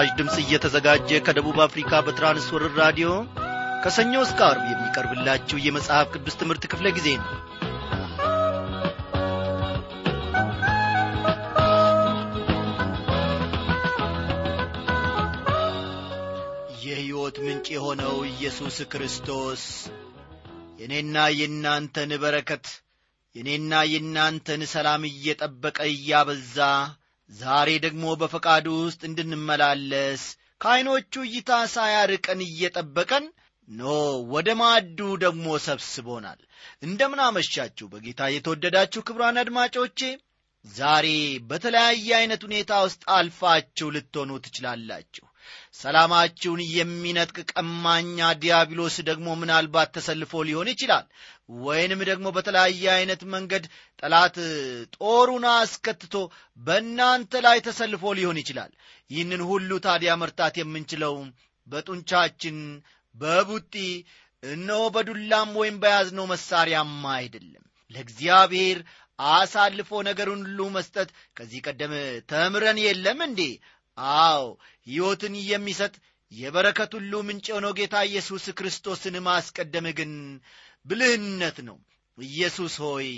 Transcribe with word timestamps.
ይህ 0.00 0.04
ምስራች 0.04 0.18
ድምፅ 0.18 0.34
እየተዘጋጀ 0.40 1.08
ከደቡብ 1.26 1.56
አፍሪካ 1.64 1.90
በትራንስወርር 2.06 2.72
ራዲዮ 2.80 3.08
ከሰኞ 3.82 4.12
እስከ 4.24 4.40
አርብ 4.48 4.64
የሚቀርብላችሁ 4.68 5.56
የመጽሐፍ 5.60 6.06
ቅዱስ 6.14 6.34
ትምህርት 6.40 6.64
ክፍለ 6.72 6.86
ጊዜ 6.96 7.08
ነው። 7.16 7.30
የሕይወት 16.84 17.38
ምንጭ 17.44 17.66
የሆነው 17.74 18.16
ኢየሱስ 18.30 18.78
ክርስቶስ 18.92 19.64
የእኔና 20.80 21.26
የእናንተን 21.38 22.14
በረከት 22.24 22.66
የእኔና 23.36 23.82
የእናንተን 23.92 24.64
ሰላም 24.74 25.04
እየጠበቀ 25.10 25.80
እያበዛ 25.94 26.58
ዛሬ 27.30 27.70
ደግሞ 27.84 28.04
በፈቃዱ 28.20 28.66
ውስጥ 28.78 29.00
እንድንመላለስ 29.08 30.22
ከዐይኖቹ 30.60 31.12
እይታ 31.26 31.50
ሳያርቀን 31.74 32.40
እየጠበቀን 32.46 33.24
ኖ 33.68 33.82
ወደ 34.34 34.48
ማዕዱ 34.60 34.98
ደግሞ 35.24 35.46
ሰብስቦናል። 35.66 36.40
እንደምን 36.82 37.20
አመሻችሁ 37.26 37.86
በጌታ 37.92 38.30
የተወደዳችሁ 38.30 39.00
ክብሯን 39.08 39.40
አድማጮቼ 39.42 40.00
ዛሬ 40.64 41.06
በተለያየ 41.50 42.08
ዐይነት 42.18 42.42
ሁኔታ 42.46 42.72
ውስጥ 42.86 43.02
አልፋችሁ 43.16 43.88
ልትሆኑ 43.94 44.30
ትችላላችሁ። 44.46 45.24
ሰላማችሁን 45.74 46.60
የሚነጥቅ 46.76 47.46
ቀማኛ 47.52 48.18
ዲያብሎስ 48.42 48.96
ደግሞ 49.08 49.28
ምናልባት 49.40 49.92
ተሰልፎ 49.96 50.42
ሊሆን 50.48 50.68
ይችላል 50.72 51.06
ወይንም 51.48 52.00
ደግሞ 52.08 52.26
በተለያየ 52.36 52.84
ዐይነት 52.94 53.22
መንገድ 53.34 53.64
ጠላት 54.02 54.36
ጦሩን 54.96 55.44
አስከትቶ 55.52 56.14
በእናንተ 56.58 57.40
ላይ 57.46 57.58
ተሰልፎ 57.66 58.12
ሊሆን 58.18 58.40
ይችላል። 58.42 58.72
ይህንን 59.10 59.42
ሁሉ 59.50 59.70
ታዲያ 59.86 60.12
መርታት 60.22 60.56
የምንችለው 60.60 61.14
በጡንቻችን 61.66 62.58
በቡጢ 63.14 63.74
እነሆ 64.42 64.82
በዱላም 64.94 65.50
ወይም 65.60 65.76
በያዝነው 65.82 66.26
መሳሪያም 66.32 66.92
አይደለም። 67.14 67.64
ለእግዚአብሔር 67.90 68.78
አሳልፎ 69.18 69.90
ነገሩን 70.08 70.42
ሁሉ 70.44 70.60
መስጠት 70.74 71.08
ከዚህ 71.36 71.60
ቀደም 71.66 71.92
ተምረን 72.30 72.78
የለም 72.82 73.20
እንዴ? 73.26 73.40
አዎ 74.20 74.44
ሕይወትን 74.86 75.34
የሚሰጥ 75.48 75.94
የበረከት 76.32 76.90
ሁሉ 76.96 77.12
ምንጭ 77.26 77.46
የሆነው 77.50 77.72
ጌታ 77.78 77.96
ኢየሱስ 78.08 78.44
ክርስቶስን 78.58 79.14
ማስቀደም 79.26 79.86
ግን 79.98 80.12
ብልህነት 80.86 81.58
ነው። 81.68 81.78
ኢየሱስ 82.18 82.74
ሆይ 82.84 83.08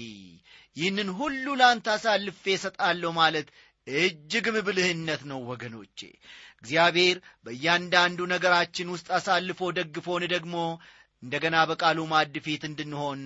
ይህንን 0.77 1.08
ሁሉ 1.19 1.47
ላንተ 1.61 1.86
አሳልፌ 1.94 2.42
እሰጣለሁ 2.55 3.11
ማለት 3.19 3.47
እጅግም 3.86 4.56
ብልህነት 4.66 5.22
ነው 5.30 5.41
ወገኖቼ። 5.50 5.98
እግዚአብሔር 6.61 7.16
በእያንዳንዱ 7.44 8.20
ነገራችን 8.33 8.91
ውስጥ 8.94 9.08
አሳልፎ 9.19 9.70
ደግፎን 9.78 10.25
ደግሞ 10.34 10.56
እንደገና 11.22 11.56
በቃሉ 11.70 11.98
ማዕድ 12.11 12.36
ፊት 12.44 12.62
እንድንሆን 12.69 13.22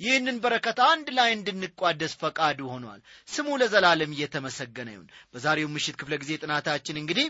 ይህንን 0.00 0.36
በረከት 0.44 0.78
አንድ 0.86 1.08
ላይ 1.18 1.30
እንድንቋደስ 1.34 2.12
ፈቃዱ 2.22 2.60
ሆኗል። 2.72 3.00
ስሙ 3.28 3.48
ለዘላለም 3.60 4.14
እየተመሰገነ 4.14 4.88
ይሁን። 4.94 5.08
በዛሬው 5.32 5.68
ምሽት 5.74 5.96
ክፍለ 6.00 6.14
ጊዜ 6.22 6.32
ጥናታችን 6.42 7.00
እንግዲህ 7.02 7.26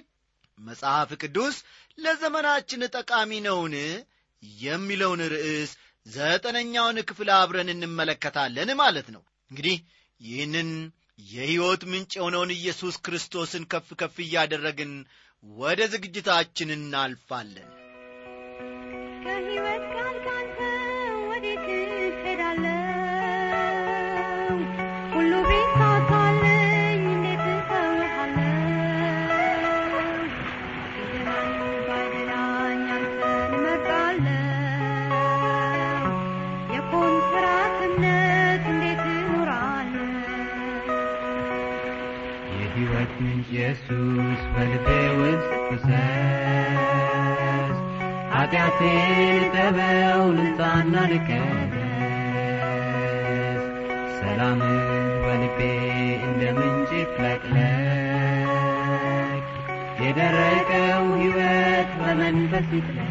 መጽሐፍ 0.59 1.11
ቅዱስ 1.23 1.57
ለዘመናችን 1.99 2.89
ጠቃሚ 2.95 3.31
ነውን? 3.47 3.75
የሚለውን 4.59 5.21
ርዕስ 5.35 5.71
ዘጠነኛውን 6.07 6.99
ክፍል 7.09 7.29
አብረን 7.37 7.69
እንመለከታለን 7.75 8.71
ማለት 8.81 9.09
ነው 9.15 9.23
እንግዲህ 9.51 9.77
ይህንን 10.21 10.71
የሕይወት 11.29 11.83
ምንጭ 11.91 12.13
የሆነውን 12.17 12.51
ኢየሱስ 12.57 12.97
ክርስቶስን 13.07 13.65
ከፍ 13.73 13.89
ከፍ 14.01 14.17
እያደረግን 14.25 14.93
ወደ 15.45 15.81
ዝግጅታችን 15.93 16.69
እናልፋለን 16.77 17.71
ከሕይወት 19.25 19.85
ቃል 19.95 20.17
ካንተ 20.27 20.59
ወዴት 21.29 21.67
እሄዳለሁ? 22.11 22.81
ሁሉ 25.15 25.33
ቢሳካልኝ 25.49 25.94
ኢየሱስ 43.47 43.89
በልቤ 44.53 44.87
ውስጥ 45.19 45.51
ፍሰስ 45.67 45.91
ኃጢአቴን 48.35 49.19
ጠበው 49.55 50.23
ልንጻና 50.37 50.95
ልቀደስ። 51.11 51.83
ሰላምን 54.19 54.77
በልቤ 55.25 55.59
እንደ 56.27 56.43
ምንጭ 56.57 56.91
ይፍለቅለቅ 57.01 58.51
የደረቀው 60.01 61.05
ሕይወት 61.15 61.91
በመንፈስ 62.01 62.69
ይጥለቅ 62.77 63.11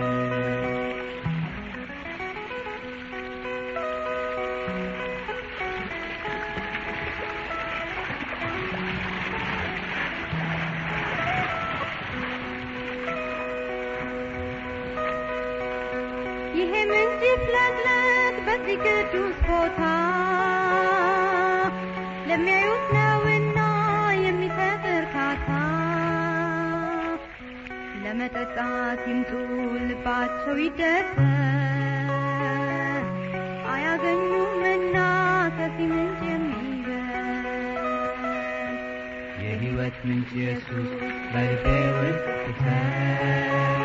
ይሄ 16.56 16.74
ምንጭ 16.91 17.21
ይፍለቅለቅ 17.27 18.36
በዚህ 18.47 18.77
ቅዱስ 18.86 19.38
ቦታ 19.47 19.79
ለሚያዩት 22.33 22.85
ነውና 22.95 23.57
የሚሰጥ 24.21 24.83
እርካታ 24.94 25.47
ለመጠጣት 28.03 29.01
ይምጡ 29.09 29.31
ልባቸው 29.83 30.56
ይደሰት። 30.62 31.19
አያገኙምና 33.74 34.95
ከዚህ 35.57 35.88
ምንጭ 35.91 36.19
የሚበልጥ 36.30 37.45
የሕይወት 39.44 39.97
ምንጭ 40.07 40.31
ኢየሱስ 40.39 40.89
በልቤ 41.33 41.65
ውስጥ 42.00 42.25
ፍሰስ 42.44 43.77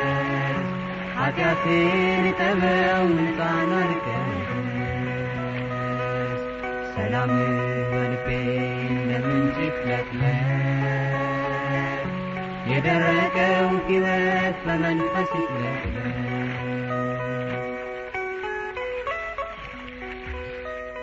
ኃጢአቴን 1.18 2.24
ጠበው 2.40 3.04
ንጻና 3.18 3.72
ልቀደስ 3.90 4.42
ሰላምህ 6.94 7.67
ምንጭ 8.28 9.56
ይፍለቅለቅ 9.64 10.40
የደረቀው 12.70 13.69
ሕይወት 13.86 14.64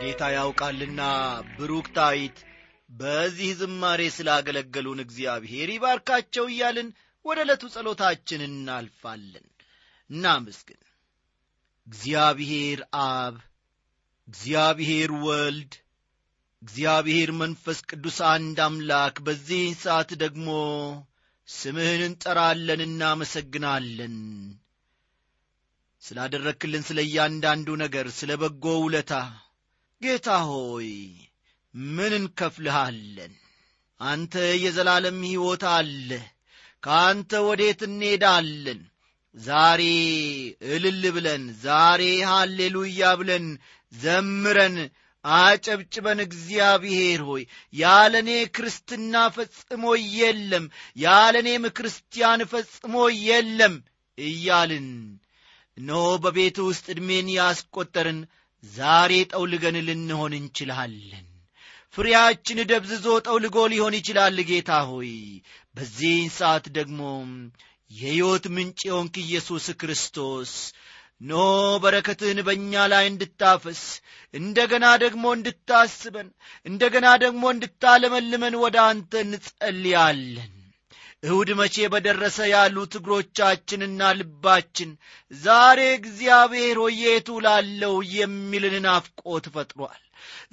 ጌታ 0.02 0.24
ያውቃልና 0.34 1.02
ብሩክታዊት 1.56 2.38
በዚህ 2.90 3.52
ዝማሬ 3.60 4.02
ስላገለገሉን 4.16 5.00
እግዚአብሔር 5.04 5.70
ይባርካቸው 5.74 6.46
እያልን 6.50 6.90
ወደ 7.26 7.40
ዕለቱ 7.46 7.64
ጸሎታችን 7.74 8.42
እናልፋለን። 8.48 9.46
እናመስግን። 10.10 10.80
እግዚአብሔር 11.88 12.80
አብ 13.06 13.36
እግዚአብሔር 14.28 15.12
ወልድ 15.26 15.74
እግዚአብሔር 16.66 17.30
መንፈስ 17.32 17.80
ቅዱስ 17.90 18.18
አንድ 18.30 18.58
አምላክ 18.66 19.16
በዚህ 19.26 19.66
ሰዓት 19.82 20.12
ደግሞ 20.24 20.48
ስምህን 21.48 22.02
እንጠራለን 22.06 22.82
እናመሰግናለን። 22.86 24.16
ስላደረክልን 26.02 26.84
ስለ 26.88 27.00
እያንዳንዱ 27.08 27.68
ነገር 27.84 28.08
ስለ 28.18 28.32
በጎ 28.42 28.66
ውለታ 28.84 29.14
ጌታ 30.02 30.30
ሆይ 30.48 30.90
ምን 31.94 32.14
እንከፍልሃለን? 32.20 33.34
አንተ 34.02 34.34
የዘላለም 34.64 35.22
ሕይወት 35.30 35.64
አለ 35.76 36.10
ከአንተ 36.84 37.32
ወዴት 37.48 37.82
እንሄዳለን? 37.90 38.82
ዛሬ 39.36 39.82
እልል 40.74 41.04
ብለን 41.16 41.44
ዛሬ 41.64 42.02
ሃሌሉያ 42.32 43.14
ብለን 43.22 43.48
ዘምረን 43.94 44.78
አጨብጭበን 45.36 46.20
እግዚአብሔር 46.26 47.22
ሆይ 47.28 47.44
ያለ 47.74 48.14
እኔ 48.24 48.32
ክርስትና 48.56 49.24
ፈጽሞ 49.36 49.84
የለም 50.16 50.66
ያለ 50.98 51.36
እኔም 51.44 51.66
ክርስቲያን 51.78 52.42
ፈጽሞ 52.52 52.96
የለም 53.22 53.76
እያልን 54.18 54.90
እነሆ 55.78 56.04
በቤት 56.24 56.58
ውስጥ 56.68 56.86
ዕድሜን 56.94 57.30
ያስቈጠርን 57.36 58.20
ዛሬ 58.64 59.14
ጠውልገን 59.32 59.78
ልንሆን 59.88 60.34
እንችላለን። 60.38 61.26
ፍሬያችን 61.96 62.60
ደብዝዞ 62.70 63.08
ጠውልጎ 63.26 63.58
ሊሆን 63.74 63.94
ይችላል 64.00 64.38
ጌታ 64.50 64.72
ሆይ 64.90 65.12
በዚህን 65.76 66.30
ሰዓት 66.38 66.66
ደግሞ 66.78 67.02
የሕይወት 67.92 68.46
ምንጭ 68.56 68.80
የሆንክ 68.88 69.16
ኢየሱስ 69.24 69.66
ክርስቶስ 69.82 70.52
ኖ 71.22 71.34
በረከትህን 71.84 72.40
በእኛ 72.48 72.74
ላይ 72.92 73.06
እንድታፈስ 73.10 73.82
እንደ 74.34 74.58
ገና 74.72 74.86
ደግሞ 75.04 75.26
እንድታስበን 75.36 76.28
እንደ 76.66 76.84
ገና 76.96 77.08
ደግሞ 77.24 77.44
እንድታለመልመን 77.54 78.56
ወደ 78.64 78.78
አንተ 78.88 79.22
እንጸልያለን። 79.24 80.52
እሁድ 81.24 81.50
መቼ 81.60 81.76
በደረሰ 81.94 82.38
ያሉት 82.52 82.94
እግሮቻችንና 83.00 84.10
ልባችን 84.18 84.90
ዛሬ 85.32 85.80
እግዚአብሔር 85.94 86.78
ሆይ 86.84 86.98
የቱ 87.04 87.38
ላለው 87.46 87.96
የሚልን 88.16 88.76
ናፍቆት 88.86 89.46
ፈጥሯል። 89.56 90.02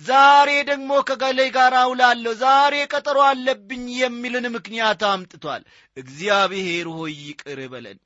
ዛሬ 0.02 0.50
ደግሞ 0.70 0.92
ከገሌ 1.08 1.40
ጋር 1.56 1.74
አውላለሁ 1.82 2.32
ዛሬ 2.40 2.74
ቀጠሮ 2.92 3.18
አለብኝ 3.28 3.84
የሚልን 3.98 4.46
ምክንያት 4.56 5.02
አምጥቷል። 5.10 5.62
እግዚአብሔር 5.96 6.88
ሆይ 6.96 7.14
ይቅር 7.24 7.60
በለን። 7.72 8.00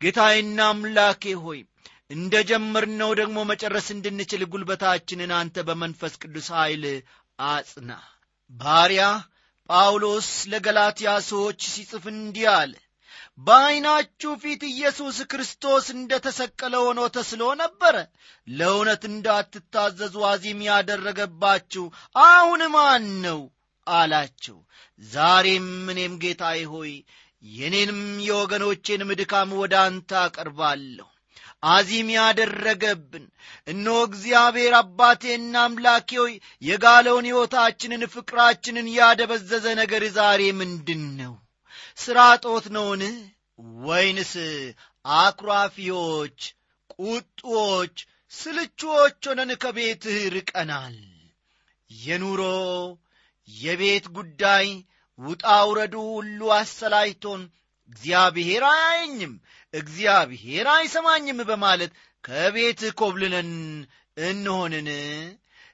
ጌታዬና 0.00 0.60
አምላኬ 0.70 1.24
ሆይ 1.44 1.60
እንደ 2.10 2.34
ጀመርነው 2.48 3.10
ደግሞ 3.20 3.38
መጨረስ 3.50 3.86
እንድንችል 3.94 4.42
ጉልበታችንን 4.52 5.30
አንተ 5.38 5.56
በመንፈስ 5.68 6.14
ቅዱስ 6.22 6.48
ኃይል 6.56 6.84
አጽና። 7.38 7.90
ባሪያ 8.52 9.04
ጳውሎስ 9.70 10.28
ለገላትያ 10.52 11.10
ሰዎች 11.28 11.60
ሲጽፍ 11.74 12.04
እንዲህ 12.12 12.46
አለ። 12.54 12.72
በዐይናችሁ 13.46 14.32
ፊት 14.42 14.62
ኢየሱስ 14.70 15.18
ክርስቶስ 15.30 15.86
እንደ 15.94 16.18
ተሰቀለ 16.26 16.74
ሆኖ 16.84 17.00
ተስሎ 17.16 17.42
ነበረ። 17.62 17.94
ለእውነት 18.48 19.02
እንዳትታዘዙ 19.10 20.16
አዚም 20.30 20.60
ያደረገባችሁ 20.68 21.84
አሁን 22.24 22.62
ማን 22.74 23.06
ነው? 23.24 23.40
አላቸው። 23.86 24.58
ዛሬም 25.02 25.70
እኔም 25.92 26.14
ጌታዬ 26.22 26.60
ሆይ 26.72 26.92
የኔንም 27.52 28.02
የወገኖቼንም 28.26 29.10
ድካም 29.20 29.50
ወደ 29.60 29.74
አንተ 29.86 30.10
አቀርባለሁ 30.20 31.08
አዚም 31.62 32.08
ያደረገብን። 32.14 33.24
እነሆ 33.66 33.96
እግዚአብሔር 34.08 34.74
አባቴና 34.78 35.54
አምላኬ 35.64 36.10
ሆይ 36.20 36.32
የጋለውን 36.62 37.28
ሕይወታችንን 37.30 38.02
ፍቅራችንን 38.14 38.88
ያደበዘዘ 38.96 39.66
ነገር 39.80 40.04
ዛሬ 40.16 40.42
ምንድን 40.60 41.04
ነው 41.20 41.34
ሥራ 41.98 42.18
ጦት 42.44 42.66
ነውን? 42.76 43.02
ወይንስ 43.82 44.32
አኩራፊዎች 45.04 46.38
ቁጡዎች 46.96 47.96
ስልቹዎች 48.32 49.18
ሆነን 49.28 49.50
ከቤትህ 49.62 50.18
ርቀናል? 50.34 50.96
የኑሮ 51.90 52.42
የቤት 53.48 54.06
ጉዳይ 54.16 54.66
ውጣ 55.18 55.46
ውረዱ 55.68 55.94
ሁሉ 56.10 56.40
አሰላይቶን። 56.58 57.42
እግዚአብሔር 57.90 58.62
አያየኝም 58.68 59.32
እግዚአብሔር 59.74 60.66
አይሰማኝም 60.72 61.38
በማለት 61.50 61.92
ከቤት 62.24 62.80
ኮብልነን 63.00 63.52
እንሆንን? 64.22 64.88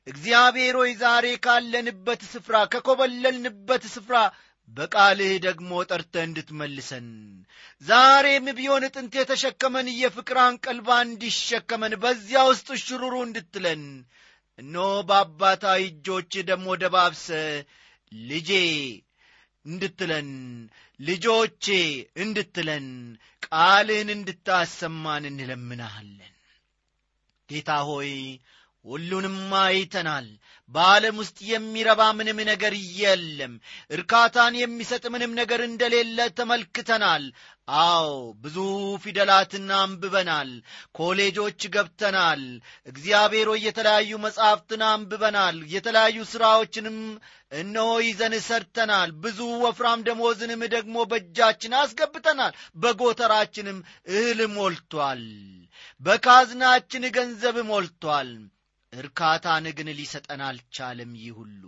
እግዚአብሔር 0.06 0.74
ሆይ 0.80 0.92
ዛሬ 1.00 1.26
ካለንበት 1.44 2.20
ስፍራ 2.32 2.56
ከኮበለልንበት 2.72 3.82
ስፍራ 3.94 4.16
በቃልህ 4.68 5.32
ደግሞ 5.44 5.70
ጠርተ 5.90 6.14
እንድትመልሰን። 6.26 7.06
ዛሬም 7.82 8.46
ቢሆን 8.58 8.84
ጥንት 8.88 9.14
የተሸከመን 9.18 9.86
የፍቅር 9.94 10.38
አንቀልባ 10.44 10.88
እንዲሸከመን 11.06 11.94
በዚያ 12.02 12.40
ውስጥ 12.50 12.68
ሽሩሩ 12.84 13.14
እንድትለን 13.26 13.82
እኖ 14.58 14.76
በአባታዊ 15.08 15.82
እጆች 15.90 16.32
ደግሞ 16.50 16.68
ደባብሰ 16.82 17.26
ልጄ 18.12 18.50
እንድትለን 19.64 20.28
ልጆቼ 21.00 21.66
እንድትለን 22.16 22.86
ቃልህን 23.46 24.08
እንድታሰማን 24.14 25.24
እንለምናሃለን። 25.30 26.34
ጌታ 27.48 27.70
ሆይ 27.88 28.10
ሁሉንም 28.88 29.36
አይተናል። 29.60 30.26
በዓለም 30.72 31.16
ውስጥ 31.20 31.38
የሚረባ 31.48 32.00
ምንም 32.12 32.38
ነገር 32.48 32.72
የለም። 32.98 33.52
እርካታን 33.90 34.54
የሚሰጥ 34.58 35.04
ምንም 35.08 35.32
ነገር 35.34 35.60
እንደሌለ 35.64 36.26
ተመልክተናል። 36.38 37.24
አዎ 37.78 38.08
ብዙ 38.40 38.56
ፊደላትን 39.02 39.66
አንብበናል። 39.78 40.50
ኮሌጆች 40.94 41.60
ገብተናል። 41.74 42.42
እግዚአብሔር 42.86 43.48
ሆይ 43.52 43.62
የተለያዩ 43.66 44.18
መጻሕፍትን 44.18 44.84
አንብበናል። 44.88 45.58
የተለያዩ 45.74 46.18
ሥራዎችንም 46.32 46.98
እነሆ 47.54 47.88
ይዘን 48.06 48.36
ሰርተናል። 48.48 49.10
ብዙ 49.22 49.40
ወፍራም 49.64 50.04
ደሞዝንም 50.08 50.62
ደግሞ 50.68 51.06
በእጃችን 51.10 51.78
አስገብተናል። 51.80 52.54
በጎተራችንም 52.76 53.80
እህል 54.12 54.42
ሞልቷል። 54.56 55.24
በካዝናችን 56.00 57.04
ገንዘብ 57.16 57.58
ሞልቷል 57.68 58.30
እርካታን 58.92 59.64
ግን 59.78 59.88
ሊሰጠን 59.96 60.40
አልቻለም 60.44 61.10
ይህ 61.18 61.32
ሁሉ። 61.38 61.62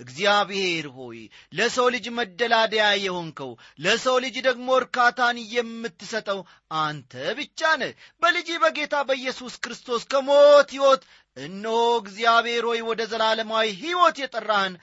እግዚአብሔር 0.00 0.86
ሆይ 0.96 1.18
ለሰው 1.52 1.86
ልጅ 1.94 2.06
መደላደያ 2.16 2.86
የሆንከው 2.98 3.52
ለሰው 3.84 4.16
ልጅ 4.24 4.36
ደግሞ 4.46 4.68
እርካታን 4.80 5.38
የምትሰጠው 5.54 6.40
አንተ 6.80 7.12
ብቻ 7.38 7.60
ነህ። 7.82 7.92
በልጅ 8.22 8.48
በጌታ 8.64 9.04
በኢየሱስ 9.08 9.54
ክርስቶስ 9.64 10.04
ከሞት 10.12 10.70
ሕይወት 10.74 11.04
እነሆ 11.36 11.76
እግዚአብሔር 12.02 12.66
ሆይ 12.70 12.82
ወደ 12.88 13.02
ዘላለማዊ 13.12 13.68
ሕይወት 13.80 14.18
የጠራህን 14.22 14.76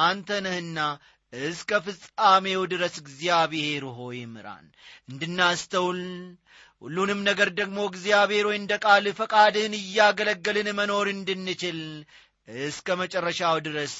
አንተ 0.00 0.40
ነህና 0.44 0.78
እስከ 1.32 1.70
ፍጻሜው 1.86 2.62
ድረስ 2.72 2.94
እግዚአብሔር 3.02 3.84
ሆይ 3.96 4.20
ምራን። 4.30 4.66
እንድናስተውል 5.10 6.00
ሁሉንም 6.82 7.20
ነገር 7.28 7.48
ደግሞ 7.58 7.78
እግዚአብሔር 7.88 8.44
ሆይ 8.48 8.56
እንደ 8.58 8.74
ቃል 8.84 9.06
ፈቃድህን 9.18 9.74
እያገለገልን 9.80 10.68
መኖር 10.78 11.06
እንድንችል 11.12 11.80
እስከ 12.66 12.96
መጨረሻው 13.00 13.56
ድረስ 13.66 13.94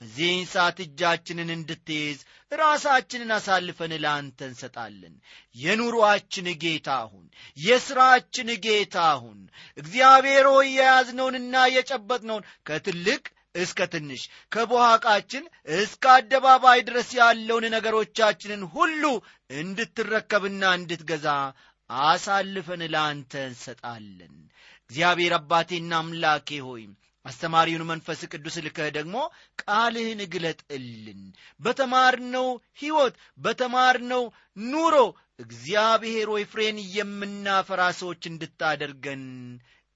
በዚህን 0.00 0.46
ሰዓት 0.52 0.78
እጃችንን 0.84 1.50
እንድትይዝ 1.54 2.18
ራሳችንን 2.52 3.30
አሳልፈን 3.36 3.92
ለአንተ 4.02 4.38
እንሰጣለን። 4.48 5.14
የኑሮአችን 5.56 6.46
ጌታ 6.62 6.96
ሁን 7.10 7.24
የሥራችን 7.58 8.48
ጌታ 8.64 8.96
ሁን። 9.22 9.38
እግዚአብሔር 9.78 10.46
ሆይ 10.52 10.68
የያዝነውንና 10.76 11.64
የጨበጥነውን 11.74 12.48
ከትልቅ 12.68 13.22
እስከ 13.56 13.86
ትንሽ 13.90 14.22
ከቦሃቃችን 14.54 15.44
እስከ 15.76 16.04
አደባባይ 16.14 16.80
ድረስ 16.88 17.10
ያለውን 17.18 17.66
ነገሮቻችንን 17.74 18.62
ሁሉ 18.74 19.02
እንድትረከብና 19.60 20.64
እንድትገዛ 20.78 21.28
አሳልፈን 22.02 22.82
ለአንተ 22.92 23.32
እንሰጣለን። 23.48 24.34
እግዚአብሔር 24.84 25.34
አባቴና 25.38 25.92
አምላኬ 26.00 26.58
ሆይ 26.66 26.84
አስተማሪውን 27.24 27.88
መንፈስ 27.90 28.20
ቅዱስ 28.32 28.56
ልከህ 28.64 28.88
ደግሞ 28.96 29.16
ቃልህን 29.62 30.20
ግለጥልን። 30.32 31.20
በተማርነው 31.60 32.48
ሕይወት 32.80 33.14
በተማርነው 33.38 34.24
ኑሮ 34.66 34.96
እግዚአብሔር 35.44 36.26
ሆይ 36.32 36.44
ፍሬን 36.50 36.76
የምናፈራ 36.96 37.82
ሰዎች 38.00 38.22
እንድታደርገን 38.30 39.24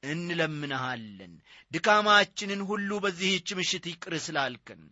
እንለምንሃለን። 0.02 1.32
ድካማችንን 1.72 2.60
ሁሉ 2.68 2.90
በዚህች 3.04 3.48
ምሽት 3.58 3.86
ይቅር 3.90 4.14
ስላልከን 4.26 4.82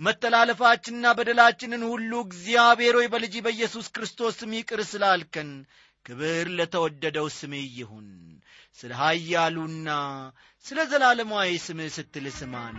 መተላለፋችንና 0.00 1.06
በደላችንን 1.18 1.82
ሁሉ 1.90 2.12
እግዚአብሔር 2.26 2.96
ሆይ 2.98 3.08
በልጅ 3.12 3.34
በኢየሱስ 3.46 3.86
ክርስቶስ 3.94 4.36
ስም 4.40 4.52
ይቅር 4.58 4.82
ስላልከን 4.90 5.50
ክብር 6.06 6.46
ለተወደደው 6.58 7.28
ስምህ 7.30 7.66
ይሁን። 7.78 8.08
ስለ 8.78 8.90
ኀያሉና 9.00 9.88
ስለ 10.64 10.78
ዘላለማዊ 10.90 11.50
ስምህ 11.66 11.90
ስትል 11.96 12.26
ስማን። 12.38 12.76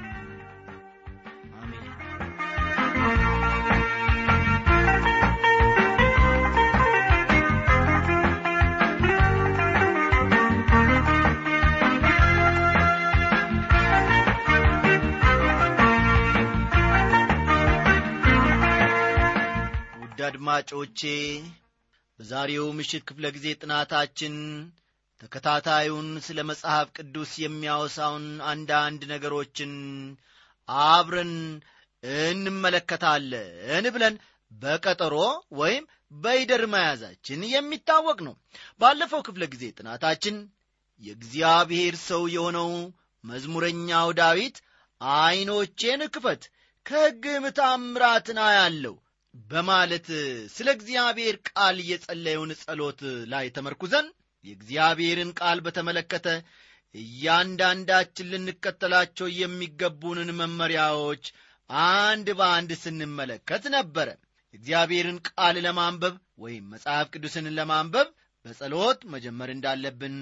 አድማጮቼ 20.23 21.01
በዛሬው 22.21 22.65
ምሽት 22.77 23.03
ክፍለ 23.07 23.25
ጊዜ 23.35 23.47
ጥናታችን 23.61 24.33
ተከታታዩን 25.21 26.09
ስለ 26.25 26.39
መጽሐፍ 26.49 26.87
ቅዱስ 26.97 27.31
የሚያወሳውን 27.43 28.25
አንዳንድ 28.51 29.01
ነገሮችን 29.11 29.71
አብረን 30.69 31.33
እንመለከታለን 32.03 33.85
ብለን 33.95 34.15
በቀጠሮ 34.51 35.15
ወይም 35.61 35.83
በይደር 36.17 36.63
መያዛችን 36.73 37.41
የሚታወቅ 37.53 38.17
ነው። 38.27 38.35
ባለፈው 38.81 39.23
ክፍለ 39.27 39.45
ጊዜ 39.53 39.73
ጥናታችን 39.77 40.37
የእግዚአብሔር 41.01 41.97
ሰው 42.07 42.23
የሆነው 42.35 42.71
መዝሙረኛው 43.23 44.09
ዳዊት 44.19 44.57
ዐይኖቼን 45.01 46.03
ክፈት 46.15 46.43
ከሕግም 46.85 47.47
ታምራትን 47.59 48.39
አያለው 48.47 48.95
በማለት 49.33 50.07
ስለ 50.55 50.67
እግዚአብሔር 50.77 51.35
ቃል 51.49 51.77
የጸለየውን 51.89 52.51
ጸሎት 52.61 53.01
ላይ 53.31 53.45
ተመርኩዘን 53.55 54.07
የእግዚአብሔርን 54.45 55.31
ቃል 55.39 55.59
በተመለከተ 55.65 56.27
እያንዳንዳችን 56.95 58.29
ልንከተላቸው 58.31 59.27
የሚገቡንን 59.35 60.29
መመሪያዎች 60.39 61.23
አንድ 61.69 62.27
በአንድ 62.39 62.71
ስንመለከት 62.81 63.63
ነበረ። 63.75 64.09
እግዚአብሔርን 64.53 65.19
ቃል 65.29 65.57
ለማንበብ 65.65 66.15
ወይም 66.43 66.65
መጽሐፍ 66.73 67.05
ቅዱስን 67.13 67.45
ለማንበብ 67.57 68.07
በጸሎት 68.45 69.01
መጀመር 69.13 69.49
እንዳለብን 69.53 70.15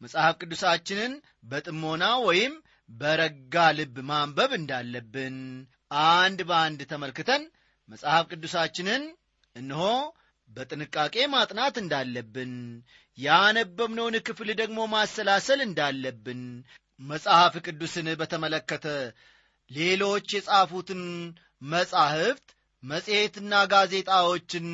መጽሐፍ 0.00 0.34
ቅዱሳችንን 0.40 1.12
በጥሞና 1.44 2.04
ወይም 2.26 2.54
በረጋ 2.90 3.64
ልብ 3.78 3.96
ማንበብ 4.10 4.50
እንዳለብን 4.58 5.36
አንድ 6.16 6.40
በአንድ 6.48 6.80
ተመልክተን 6.92 7.42
መጽሐፍ 7.88 8.24
ቅዱሳችንን 8.32 9.02
እነሆ 9.56 9.84
በጥንቃቄ 10.50 11.14
ማጥናት 11.34 11.76
እንዳለብን 11.82 12.52
ያነበብነውን 13.18 14.16
ክፍል 14.26 14.48
ደግሞ 14.60 14.78
ማሰላሰል 14.92 15.60
እንዳለብን 15.66 16.42
መጽሐፍ 17.00 17.54
ቅዱስን 17.66 18.06
በተመለከተ 18.20 18.86
ሌሎች 19.70 20.28
የጻፉትን 20.36 21.02
መጻሕፍት 21.72 22.46
መጽሔትና 22.82 23.54
ጋዜጣዎችን 23.72 24.66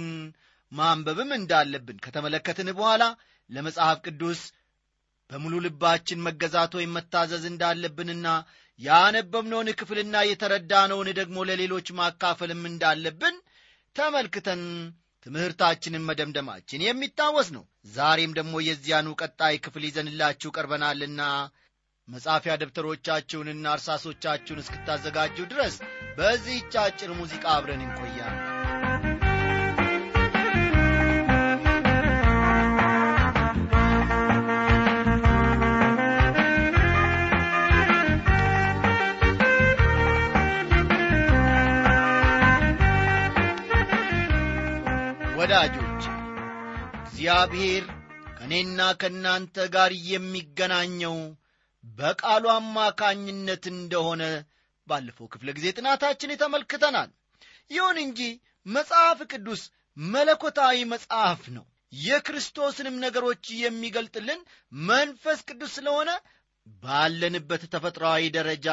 ማንበብም 0.73 1.31
እንዳለብን 1.39 1.99
ከተመለከትን 2.05 2.69
በኋላ 2.79 3.03
ለመጽሐፍ 3.51 3.99
ቅዱስ 4.07 4.41
በሙሉ 5.31 5.55
ልባችን 5.67 6.25
መገዛት 6.27 6.73
ወይም 6.79 6.95
መታዘዝ 6.97 7.45
እንዳለብንና 7.51 8.27
ያነበብነውን 8.81 9.69
ክፍልና 9.81 10.17
የተረዳነውን 10.27 11.09
ደግሞ 11.19 11.37
ለሌሎች 11.49 11.89
ማካፈልም 12.01 12.63
እንዳለብን 12.71 13.37
ተመልክተን 13.97 14.63
ትምህርታችንን 15.27 16.07
መደምደማችን 16.09 16.85
የሚታወስ 16.85 17.49
ነው። 17.57 17.65
ዛሬም 17.95 18.33
ደግሞ 18.39 18.55
የዚያኑ 18.67 19.09
ቀጣይ 19.23 19.55
ክፍል 19.67 19.85
ይዘንላችሁ 19.89 20.51
ቀርበናልና 20.57 21.23
መጻፊያ 22.09 22.55
ደብተሮቻችሁንና 22.63 23.67
እርሳሶቻችሁን 23.77 24.63
እስክታዘጋጁ 24.63 25.47
ድረስ 25.53 25.77
በዚህች 26.19 26.75
አጭር 26.83 27.13
ሙዚቃ 27.21 27.45
አብረን 27.55 27.85
እንቆያለን 27.87 28.44
ወዳጆች 45.45 46.03
እግዚአብሔር 47.01 47.85
ከእኔና 48.37 48.81
ከእናንተ 49.01 49.57
ጋር 49.75 49.91
የሚገናኘው 50.11 51.17
በቃሉ 51.85 52.45
አማካኝነት 52.53 53.65
እንደሆነ 53.73 54.23
ባለፈው 54.89 55.27
ክፍለ 55.35 55.49
ጊዜ 55.59 55.67
ጥናታችን 55.77 56.33
ተመልክተናል 56.43 57.11
ይሁን 57.71 57.99
እንጂ 58.05 58.21
መጽሐፍ 58.67 59.21
ቅዱስ 59.33 59.65
መለኮታዊ 59.97 60.87
መጽሐፍ 60.95 61.43
ነው። 61.57 61.67
የክርስቶስንም 61.93 62.97
ነገሮች 63.05 63.45
የሚገልጥልን 63.61 64.41
መንፈስ 64.87 65.43
ቅዱስ 65.51 65.75
ስለሆነ 65.79 66.11
ባለንበት 66.83 67.65
ተፈጥሯዊ 67.75 68.31
ደረጃ 68.39 68.69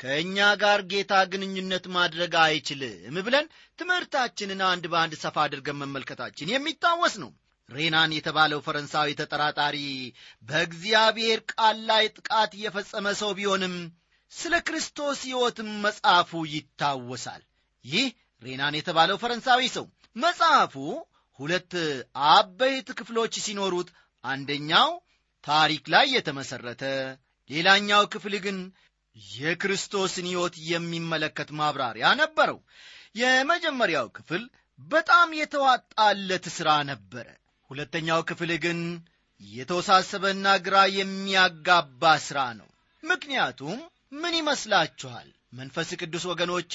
ከእኛ 0.00 0.36
ጋር 0.62 0.80
ጌታ 0.90 1.14
ግንኙነት 1.32 1.84
ማድረግ 1.96 2.32
አይችልም 2.42 3.16
ብለን 3.26 3.46
ትምህርታችንን 3.78 4.60
አንድ 4.68 4.84
በአንድ 4.92 5.14
ሰፋ 5.22 5.36
አድርገን 5.44 5.80
መመልከታችን 5.82 6.52
የሚታወስ 6.52 7.14
ነው። 7.22 7.30
ሬናን 7.68 8.10
የተባለው 8.14 8.60
ፈረንሳዊ 8.66 9.10
ተጠራጣሪ 9.20 9.76
በእግዚአብሔር 10.48 11.40
ቃል 11.52 11.78
ላይ 11.90 12.04
ጥቃት 12.16 12.52
የፈጸመ 12.62 13.06
ሰው 13.20 13.30
ቢሆንም 13.38 13.76
ስለ 14.32 14.54
ክርስቶስ 14.66 15.18
ሕይወትም 15.26 15.70
መጽሐፉ 15.84 16.30
ይታወሳል። 16.54 17.42
ይህ 17.84 18.06
ሬናን 18.42 18.76
የተባለው 18.78 19.16
ፈረንሳዊ 19.22 19.62
ሰው 19.76 19.86
መጽሐፉ 20.16 20.74
ሁለት 21.38 21.72
አበይት 22.30 22.88
ክፍሎች 22.98 23.34
ሲኖሩት 23.44 23.88
አንደኛው 24.24 24.90
ታሪክ 25.44 25.84
ላይ 25.94 26.06
የተመሠረተ 26.14 26.82
ሌላኛው 27.50 28.02
ክፍል 28.12 28.34
ግን 28.44 28.58
የክርስቶስን 29.16 30.26
ሕይወት 30.30 30.54
የሚመለከት 30.70 31.48
ማብራሪያ 31.58 32.06
ነበረው። 32.20 32.58
የመጀመሪያው 33.14 34.06
ክፍል 34.16 34.42
በጣም 34.78 35.28
የተዋጣለት 35.40 36.46
ሥራ 36.56 36.70
ነበረ። 36.90 37.26
ሁለተኛው 37.70 38.20
ክፍል 38.30 38.50
ግን 38.64 38.80
የተወሳሰበና 39.40 40.46
ግራ 40.66 40.76
የሚያጋባ 40.96 42.12
ሥራ 42.26 42.40
ነው። 42.60 42.68
ምክንያቱም 43.02 43.78
ምን 44.14 44.34
ይመስላችኋል? 44.38 45.28
መንፈስ 45.54 45.88
ቅዱስ 46.00 46.24
ወገኖቼ 46.30 46.72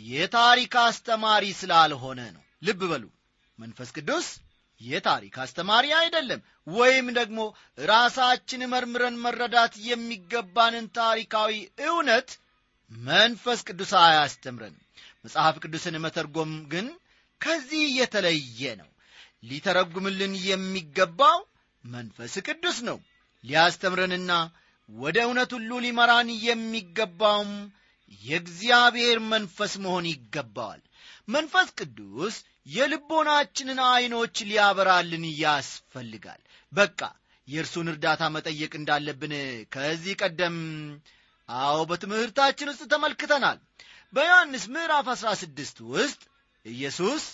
የታሪክ 0.00 0.74
አስተማሪ 0.84 1.44
ስላልሆነ 1.60 2.20
ነው። 2.36 2.42
ልብ 2.62 2.80
በሉ። 2.90 3.04
መንፈስ 3.58 3.90
ቅዱስ 3.96 4.26
የታሪክ 4.80 5.34
አስተማሪ 5.42 5.86
አይደለም። 5.98 6.40
ወይም 6.70 7.06
ደግሞ 7.18 7.40
ራሳችን 7.86 8.62
መርምረን 8.72 9.16
መረዳት 9.24 9.74
የሚገባንን 9.88 10.86
ታሪካዊ 10.98 11.52
እውነት 11.86 12.30
መንፈስ 12.90 13.60
ቅዱስ 13.68 13.92
አያስተምረን 14.02 14.74
መጽሐፍ 15.24 15.56
ቅዱስን 15.62 15.96
መተርጎም 16.04 16.52
ግን 16.72 16.86
ከዚህ 17.40 17.84
የተለየ 17.98 18.72
ነው። 18.80 18.90
ሊተረጉምልን 19.42 20.34
የሚገባው 20.48 21.38
መንፈስ 21.84 22.34
ቅዱስ 22.46 22.78
ነው። 22.88 22.98
ሊያስተምረንና 23.44 24.32
ወደ 24.88 25.18
እውነት 25.26 25.50
ሁሉ 25.56 25.70
ሊመራን 25.84 26.28
የሚገባውም 26.46 27.52
የእግዚአብሔር 28.22 29.18
መንፈስ 29.32 29.72
መሆን 29.84 30.06
ይገባዋል። 30.10 30.80
መንፈስ 31.28 31.68
ቅዱስ 31.78 32.36
የልቦናችንን 32.66 33.80
ዐይኖች 33.86 34.36
ሊያበራልን 34.48 35.24
ያስፈልጋል። 35.40 36.40
በቃ 36.72 37.00
የእርሱን 37.48 37.88
እርዳታ 37.92 38.22
መጠየቅ 38.34 38.72
እንዳለብን 38.78 39.32
ከዚህ 39.72 40.14
ቀደም 40.22 40.56
አዎ 41.48 41.78
በትምህርታችን 41.90 42.70
ውስጥ 42.72 42.84
ተመልክተናል። 42.92 43.58
በዮሐንስ 44.12 44.64
ምዕራፍ 44.74 45.06
16 45.14 45.82
ውስጥ 45.92 46.20
ኢየሱስ 46.66 47.24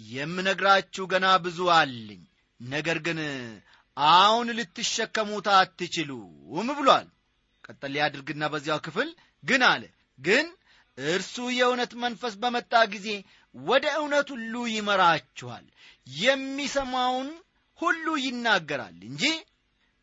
የምነግራችሁ 0.00 1.04
ገና 1.12 1.26
ብዙ 1.44 1.58
አለኝ 1.76 2.22
ነገር 2.60 2.98
ግን 3.06 3.18
አሁን 3.96 4.48
ልትሸከሙት 4.58 5.46
አትችሉም 5.54 6.68
ብሏል። 6.78 7.06
ቀጠል 7.64 7.94
ያድርግና 8.00 8.44
በዚያው 8.52 8.80
ክፍል 8.86 9.08
ግን 9.44 9.62
አለ። 9.68 9.82
ግን 10.18 10.46
እርሱ 10.98 11.36
የእውነት 11.54 11.92
መንፈስ 12.02 12.34
በመጣ 12.42 12.74
ጊዜ 12.92 13.08
ወደ 13.64 13.84
እውነት 13.98 14.28
ሁሉ 14.34 14.54
ይመራችኋል። 14.72 15.66
የሚሰማውን 16.06 17.28
ሁሉ 17.78 18.06
ይናገራል 18.24 18.98
እንጂ 19.08 19.24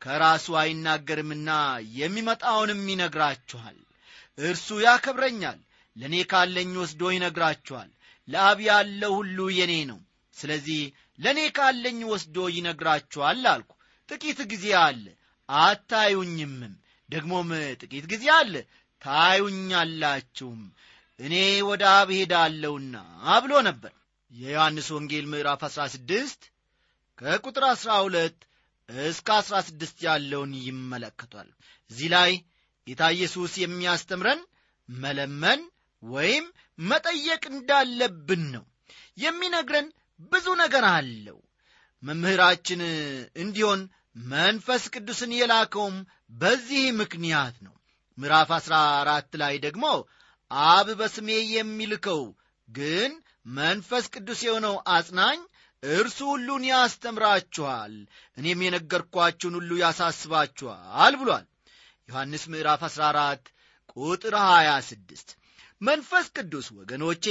ከራሱ 0.02 0.46
አይናገርምና 0.62 1.50
የሚመጣውንም 1.98 2.82
ይነግራችኋል። 2.94 3.78
እርሱ 4.38 4.68
ያከብረኛል 4.86 5.60
ለእኔ 5.96 6.16
ካለኝ 6.32 6.72
ወስዶ 6.82 7.12
ይነግራችኋል። 7.16 7.90
ለአብ 8.28 8.60
ያለው 8.68 9.14
ሁሉ 9.20 9.38
የኔ 9.58 9.74
ነው 9.90 10.00
ስለዚህ 10.36 10.82
ለእኔ 11.20 11.40
ካለኝ 11.58 12.00
ወስዶ 12.12 12.38
ይነግራችኋል 12.56 13.42
አልኩ። 13.52 13.72
ጥቂት 14.10 14.40
ጊዜ 14.52 14.66
አለ 14.86 15.04
አታዩኝምም። 15.50 16.74
ደግሞም 17.10 17.50
ጥቂት 17.82 18.06
ጊዜ 18.14 18.26
አለ 18.38 18.54
ታዩኛላችሁም 19.02 20.62
እኔ 21.20 21.36
ወደ 21.68 21.84
አብ 21.96 22.10
ሄዳለሁና 22.18 22.96
ብሎ 23.44 23.54
ነበር። 23.68 23.94
የዮሐንስ 24.34 24.88
ወንጌል 24.96 25.26
ምዕራፍ 25.32 25.62
16 25.68 26.48
ከቁጥር 27.18 27.64
12 27.72 28.48
እስከ 28.90 29.28
16 29.42 30.02
ያለውን 30.08 30.52
ይመለከቷል። 30.66 31.50
እዚህ 31.92 32.10
ላይ 32.16 32.32
ጌታ 32.88 33.04
ኢየሱስ 33.16 33.54
የሚያስተምረን 33.62 34.42
መለመን 34.90 35.62
ወይም 36.04 36.46
መጠየቅ 36.80 37.44
እንዳለብን 37.52 38.44
ነው። 38.56 38.66
የሚነግረን 39.18 39.88
ብዙ 40.32 40.48
ነገር 40.64 40.86
አለው። 40.92 41.38
መምህራችን 42.04 42.82
እንዲሆን 43.44 43.82
መንፈስ 44.32 44.84
ቅዱስን 44.94 45.32
የላከውም 45.38 45.96
በዚህ 46.40 46.84
ምክንያት 47.02 47.56
ነው። 47.66 47.74
ምዕራፍ 48.18 48.50
አሥራ 48.58 48.76
አራት 49.00 49.32
ላይ 49.42 49.56
ደግሞ 49.66 49.86
አብ 50.68 50.88
በስሜ 51.00 51.28
የሚልከው 51.52 52.24
ግን 52.68 53.12
መንፈስ 53.56 54.06
ቅዱስ 54.14 54.40
የሆነው 54.46 54.76
አጽናኝ 54.96 55.40
እርሱ 55.84 56.20
ሁሉን 56.32 56.64
ያስተምራችኋል። 56.70 57.94
እኔም 58.38 58.60
የነገርኳችሁን 58.66 59.56
ሁሉ 59.60 59.72
ያሳስባችኋል 59.82 61.16
ብሏል። 61.22 61.46
ዮሐንስ 62.10 62.44
ምዕራፍ 62.54 62.82
14 62.90 63.50
ቁጥር 63.98 64.36
26 64.44 65.34
መንፈስ 65.82 66.28
ቅዱስ 66.38 66.68
ወገኖቼ 66.78 67.26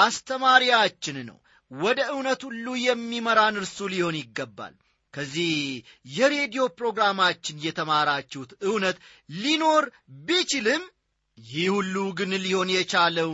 አስተማሪያችን 0.00 1.16
ነው። 1.28 1.38
ወደ 1.70 2.00
እውነት 2.12 2.40
ሁሉ 2.48 2.66
የሚመራን 2.84 3.58
እርሱ 3.60 3.88
ሊሆን 3.92 4.16
ይገባል። 4.20 4.74
ከዚህ 5.14 5.52
የሬዲዮ 6.16 6.62
ፕሮግራማችን 6.78 7.62
የተማራችሁት 7.64 8.50
እውነት 8.68 8.96
ሊኖር 9.38 9.84
ቢችልም 10.26 10.82
ይህ 11.44 11.66
ሁሉ 11.74 11.96
ግን 12.18 12.32
ሊሆን 12.44 12.70
የቻለው 12.74 13.32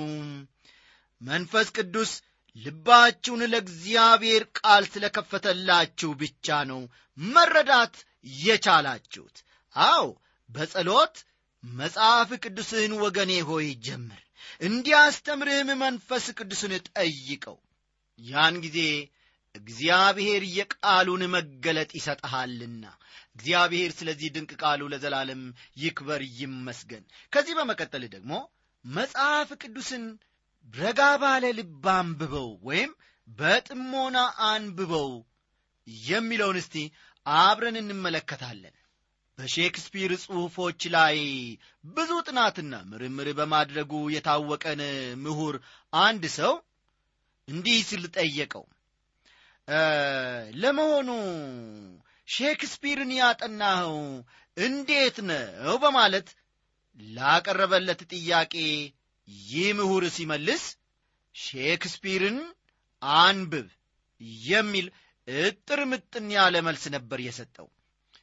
መንፈስ 1.21 1.69
ቅዱስ 1.77 2.11
ልባችሁን 2.57 3.43
ለእግዚአብሔር 3.53 4.43
ቃል 4.59 4.85
ስለከፈተላችሁ 4.93 6.11
ብቻ 6.21 6.57
ነው 6.71 6.81
መረዳት 7.19 7.97
የቻላችሁት። 8.43 9.37
አዎ 9.77 10.07
በጸሎት 10.51 11.17
መጽሐፍ 11.65 12.31
ቅዱስህን 12.45 12.93
ወገኔ 13.03 13.33
ሆይ 13.49 13.69
ጀምር 13.87 14.23
እንዲያስተምርህም 14.61 15.71
መንፈስ 15.81 16.27
ቅዱስን 16.39 16.73
ጠይቀው። 16.91 17.57
ያን 18.19 18.55
ጊዜ 18.65 18.79
እግዚአብሔር 19.55 20.43
የቃሉን 20.57 21.23
መገለጥ 21.35 21.91
ይሰጠሃልና 21.99 22.85
እግዚአብሔር 23.37 23.91
ስለዚህ 23.97 24.29
ድንቅ 24.35 24.53
ቃሉ 24.63 24.83
ለዘላለም 24.93 25.43
ይክበር 25.77 26.23
ይመስገን። 26.39 27.05
ከዚህ 27.33 27.57
በመቀጠል 27.59 28.05
ደግሞ 28.15 28.33
መጽሐፍ 28.85 29.51
ቅዱስን 29.63 30.05
ረጋ 30.75 31.01
ባለ 31.23 31.45
ልብ 31.59 31.85
አንብበው 31.95 32.49
ወይም 32.69 32.93
በጥሞና 33.29 34.19
አንብበው 34.49 35.11
የሚለውን 36.07 36.59
እስቲ 36.63 36.77
አብረን 37.27 37.77
እንመለከታለን። 37.81 38.75
በሼክስፒር 39.39 40.11
ጽሑፎች 40.23 40.81
ላይ 40.95 41.17
ብዙ 41.89 42.11
ጥናትና 42.29 42.75
ምርምር 42.91 43.29
በማድረጉ 43.39 43.93
የታወቀን 44.15 44.81
ምሁር 45.25 45.57
አንድ 46.03 46.25
ሰው 46.39 46.55
እንዲህ 47.49 47.79
ስል 47.89 48.05
ጠየቀው። 48.17 48.65
ለመሆኑ 50.63 51.09
ሼክስፒርን 52.29 53.11
ያጠናኸው 53.19 53.97
እንዴት 54.57 55.17
ነው? 55.29 55.43
በማለት 55.83 56.29
ላቀረበለት 56.99 58.01
ጥያቄ 58.13 58.55
ይህ 59.49 59.69
ምሁር 59.79 60.05
ሲመልስ 60.17 60.65
ሼክስፒርን 61.35 62.39
አንብብ 63.21 63.69
የሚል 64.45 64.87
እጥር 65.29 65.81
ምጥን 65.91 66.27
ያለ 66.37 66.57
መልስ 66.67 66.85
ነበር 66.95 67.19
የሰጠው። 67.25 67.69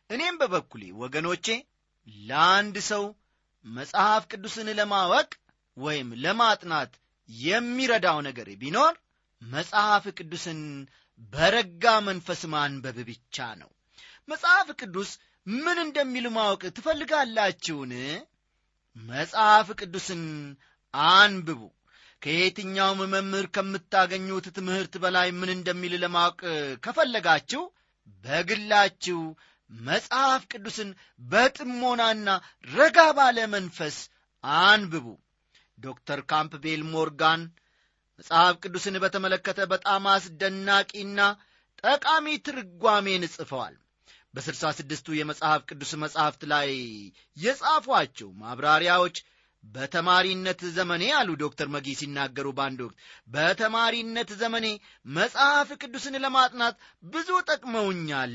እኔም 0.10 0.36
በበኩሌ 0.42 0.84
ወገኖቼ 1.02 1.48
ለአንድ 2.28 2.76
ሰው 2.90 3.04
መጽሐፍ 3.66 4.24
ቅዱስን 4.32 4.70
ለማወቅ 4.80 5.30
ወይም 5.78 6.10
ለማጥናት 6.24 6.92
የሚረዳው 7.30 8.18
ነገር 8.28 8.48
ቢኖር 8.62 8.94
መጽሐፍ 9.42 10.04
ቅዱስን 10.18 10.60
በረጋ 11.34 11.86
መንፈስ 12.08 12.42
ማንበብ 12.54 12.98
ብቻ 13.10 13.46
ነው 13.62 13.70
መጽሐፍ 14.28 14.68
ቅዱስ 14.80 15.10
ምን 15.48 15.78
እንደሚል 15.84 16.26
ማወቅ 16.36 16.62
ትፈልጋላችሁን? 16.76 17.94
መጽሐፍ 18.96 19.68
ቅዱስን 19.80 20.22
አንብቡ። 20.94 21.62
ከየትኛውም 22.22 23.00
መምህር 23.14 23.48
ከምታገኙት 23.56 24.46
ትምህርት 24.58 24.94
በላይ 25.04 25.30
ምን 25.40 25.50
እንደሚል 25.56 25.94
ለማወቅ 26.04 26.40
ከፈለጋችሁ 26.86 27.64
በግላችሁ 28.24 29.20
መጽሐፍ 29.70 30.42
ቅዱስን 30.52 30.90
በጥሞናና 31.24 32.28
ረጋ 32.70 32.98
ባለ 33.18 33.38
መንፈስ 33.56 33.98
አንብቡ። 34.64 35.06
ዶክተር 35.78 36.20
ካምፕቤል 36.32 36.82
ሞርጋን 36.94 37.42
መጽሐፍ 38.20 38.56
ቅዱስን 38.64 38.96
በተመለከተ 39.04 39.60
በጣም 39.72 40.04
አስደናቂና 40.14 41.20
ጠቃሚ 41.84 42.28
ትርጓሜን 42.48 43.24
ጽፈዋል 43.36 43.76
በስልሳ 44.34 44.72
ስድስቱ 44.78 45.08
የመጽሐፍ 45.16 45.62
ቅዱስ 45.70 45.92
መጽሐፍት 46.04 46.42
ላይ 46.52 46.70
የጻፏቸው 47.38 48.30
ማብራሪያዎች 48.42 49.18
በተማሪነት 49.64 50.62
ዘመኔ 50.76 51.04
አሉ 51.18 51.30
ዶክተር 51.42 51.68
መጊ 51.76 51.88
ሲናገሩ 52.00 52.48
በአንድ 52.58 52.80
ወቅት። 52.86 52.98
በተማሪነት 53.34 54.30
ዘመኔ 54.42 54.66
መጽሐፍ 55.16 55.70
ቅዱስን 55.82 56.16
ለማጥናት 56.24 56.76
ብዙ 57.06 57.30
ጠቅመውኛል። 57.50 58.34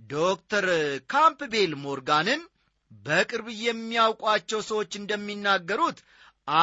ዶክተር 0.00 0.66
ካምፕቤል 1.10 1.72
ሞርጋንን 1.84 2.42
በቅርብ 3.04 3.48
የሚያውቋቸው 3.62 4.60
ሰዎች 4.68 4.92
እንደሚናገሩት 5.00 5.98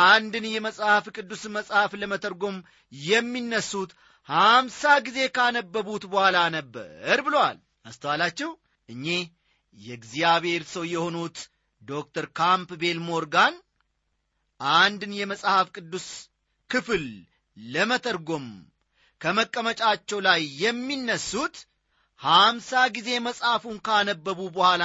አንድን 0.05 0.45
የመጽሐፍ 0.49 1.05
ቅዱስ 1.17 1.43
መጽሐፍ 1.55 1.91
ለመተርጎም 2.01 2.57
የሚነሱት 3.07 3.91
ሀምሳ 4.29 4.81
ጊዜ 5.05 5.19
ካነበቡት 5.35 6.03
በኋላ 6.11 6.37
ነበር 6.57 7.19
ብለዋል 7.27 7.59
አስተዋላችሁ? 7.85 8.49
እኚህ 8.89 9.21
የእግዚአብሔር 9.77 10.63
ሰው 10.73 10.83
የሆኑት 10.91 11.37
ዶክተር 11.81 12.25
ካምፕቤል 12.39 12.97
ሞርጋን 13.07 13.55
አንድን 14.59 15.13
የመጽሐፍ 15.19 15.67
ቅዱስ 15.75 16.07
ክፍል 16.69 17.05
ለመተርጎም 17.57 18.47
ከመቀመጫቸው 19.21 20.19
ላይ 20.27 20.41
የሚነሱት 20.63 21.55
ሀምሳ 22.21 22.71
ጊዜ 22.95 23.09
መጽሐፉን 23.27 23.77
ካነበቡ 23.87 24.39
በኋላ 24.55 24.83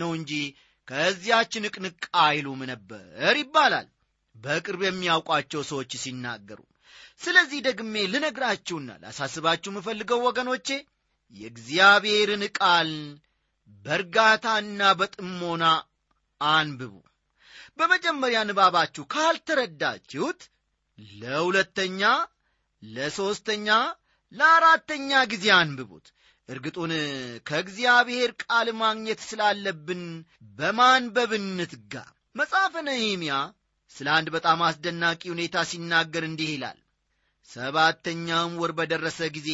ነው 0.00 0.10
እንጂ 0.18 0.32
ከዚያች 0.88 1.52
ንቅንቅ 1.64 2.02
አይሉም 2.24 2.60
ነበር 2.72 3.04
ይባላል። 3.40 3.86
በቅርብ 4.34 4.80
የሚያውቋቸው 4.84 5.62
ሰዎች 5.68 5.92
ሲናገሩ 6.02 6.60
ስለዚህ 7.20 7.58
ደግሜ 7.66 7.94
ልነግራችሁና 8.12 8.90
ላሳስባችሁ 9.02 9.70
የምፈልገው 9.72 10.20
ወገኖቼ 10.26 10.68
የእግዚአብሔርን 11.34 12.44
ቃል 12.58 12.90
በእርጋታና 13.84 14.80
በጥሞና 14.98 15.64
አንብቡ። 16.40 16.94
በመጀመሪያ 17.78 18.38
ንባባችሁ 18.48 19.04
ካልተረዳችሁት 19.14 20.40
ለሁለተኛ 21.18 22.02
ለሦስተኛ 22.82 23.68
ለአራተኛ 24.32 25.10
ጊዜ 25.32 25.46
አንብቡት። 25.58 26.06
እርግጡን 26.48 26.92
ከእግዚአብሔር 27.46 28.30
ቃል 28.42 28.68
ማግኘት 28.80 29.20
ስላለብን 29.28 30.02
በማንበብ 30.58 31.30
እንትጋ 31.38 31.94
መጽሐፈ 32.36 32.74
ነህምያ 32.88 33.34
ስለ 33.94 34.06
አንድ 34.16 34.28
በጣም 34.34 34.60
አስደናቂ 34.68 35.22
ሁኔታ 35.32 35.56
ሲናገር 35.70 36.24
እንዲህ 36.28 36.50
ይላል 36.54 36.78
ሰባተኛውም 37.50 38.54
ወር 38.60 38.72
በደረሰ 38.78 39.20
ጊዜ 39.36 39.50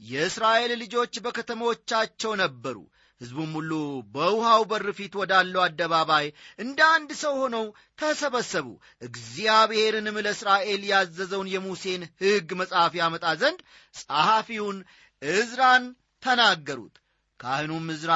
የእስራኤል 0.00 0.72
ልጆች 0.82 1.14
በከተሞቻቸው 1.24 2.32
ነበሩ። 2.42 2.76
ሕዝቡም 3.20 3.52
ሁሉ 3.58 3.72
በውሃው 4.14 4.62
በር 4.70 4.86
ፊት 4.98 5.14
ወዳለው 5.20 5.62
አደባባይ 5.64 6.26
እንደ 6.58 6.78
አንድ 6.90 7.10
ሰው 7.22 7.32
ሆነው 7.40 7.64
ተሰበሰቡ። 7.98 8.66
እግዚአብሔርንም 9.02 10.18
ለእስራኤል 10.26 10.82
ያዘዘውን 10.90 11.48
የሙሴን 11.54 12.02
ሕግ 12.22 12.50
መጽሐፍ 12.60 12.92
ያመጣ 13.00 13.34
ዘንድ 13.40 13.60
ጸሐፊውን 13.94 14.78
ዕዝራን 15.22 15.86
ተናገሩት። 16.22 16.94
ካህኑም 17.40 17.88
ዕዝራ 17.94 18.12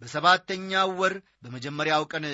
በሰባተኛው 0.00 0.90
ወር 0.98 1.14
በመጀመሪያው 1.42 2.02
ቀን 2.12 2.24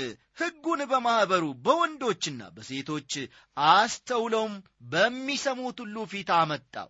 ሕጉን 0.40 0.80
በማኅበሩ 0.90 1.44
በወንዶችና 1.64 2.42
በሴቶች 2.56 3.12
አስተውለውም 3.56 4.54
በሚሰሙት 4.92 5.78
ሁሉ 5.84 6.06
ፊት 6.10 6.30
አመጣው። 6.38 6.88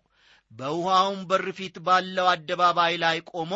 በውሃውም 0.51 1.19
በር 1.29 1.45
ፊት 1.57 1.75
ባለው 1.85 2.27
አደባባይ 2.31 2.95
ላይ 3.03 3.17
ቆሞ 3.31 3.53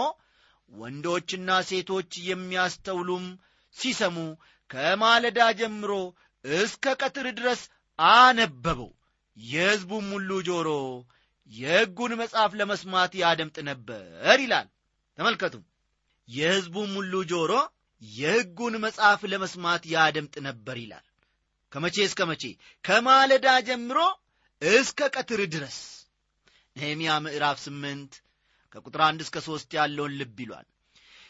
ወንዶችና 0.71 1.49
ሴቶች 1.69 2.11
የሚያስተውሉም 2.27 3.25
ሲሰሙ 3.75 4.17
ከማለዳ 4.69 5.39
ጀምሮ 5.59 5.91
እስከ 6.45 6.93
ቀትር 7.01 7.27
ድረስ 7.39 7.61
አነበበው። 7.99 8.91
የሕዝቡም 9.37 10.07
ሁሉ 10.15 10.31
ጆሮ 10.47 10.69
የሕጉን 11.51 12.13
መጽሐፍ 12.21 12.51
ለመስማት 12.59 13.11
ያደምጥ 13.21 13.57
ነበር 13.69 14.03
ይላል። 14.43 14.67
ተመልከቱ። 15.17 15.55
የሕዝቡም 16.27 16.93
ሁሉ 16.99 17.15
ጆሮ 17.31 17.51
የሕጉን 18.01 18.75
መጽሐፍ 18.85 19.21
ለመስማት 19.31 19.83
ያደምጥ 19.93 20.35
ነበር 20.47 20.77
ይላል። 20.83 21.05
ከመቼ 21.71 21.95
እስከ 22.07 22.21
መቼ? 22.29 22.43
ከማለዳ 22.83 23.47
ጀምሮ 23.67 23.97
እስከ 24.61 24.99
ቀትር 25.15 25.41
ድረስ። 25.53 25.77
ነህምያ 26.75 27.11
ምዕራፍ 27.23 27.57
ስምንት 27.63 28.13
ከቁጥር 28.75 29.01
አንድ 29.05 29.19
እስከ 29.25 29.37
ሦስት 29.45 29.69
ያለውን 29.77 30.15
ልብ 30.19 30.39
ይሏል። 30.43 30.65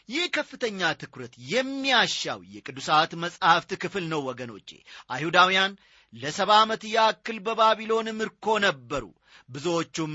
ይህ 0.10 0.24
ከፍተኛ 0.36 0.90
ትኩረት 1.02 1.34
የሚያሻው 1.52 2.40
የቅዱሳት 2.54 3.12
መጻሕፍት 3.24 3.72
ክፍል 3.84 4.06
ነው 4.12 4.22
ወገኖቼ። 4.28 4.70
አይሁዳውያን 5.10 5.74
ለሰባ 6.14 6.52
ዓመት 6.64 6.84
ያክል 6.96 7.38
በባቢሎን 7.46 8.10
ምርኮ 8.20 8.56
ነበሩ። 8.66 9.06
ብዙዎቹም 9.50 10.14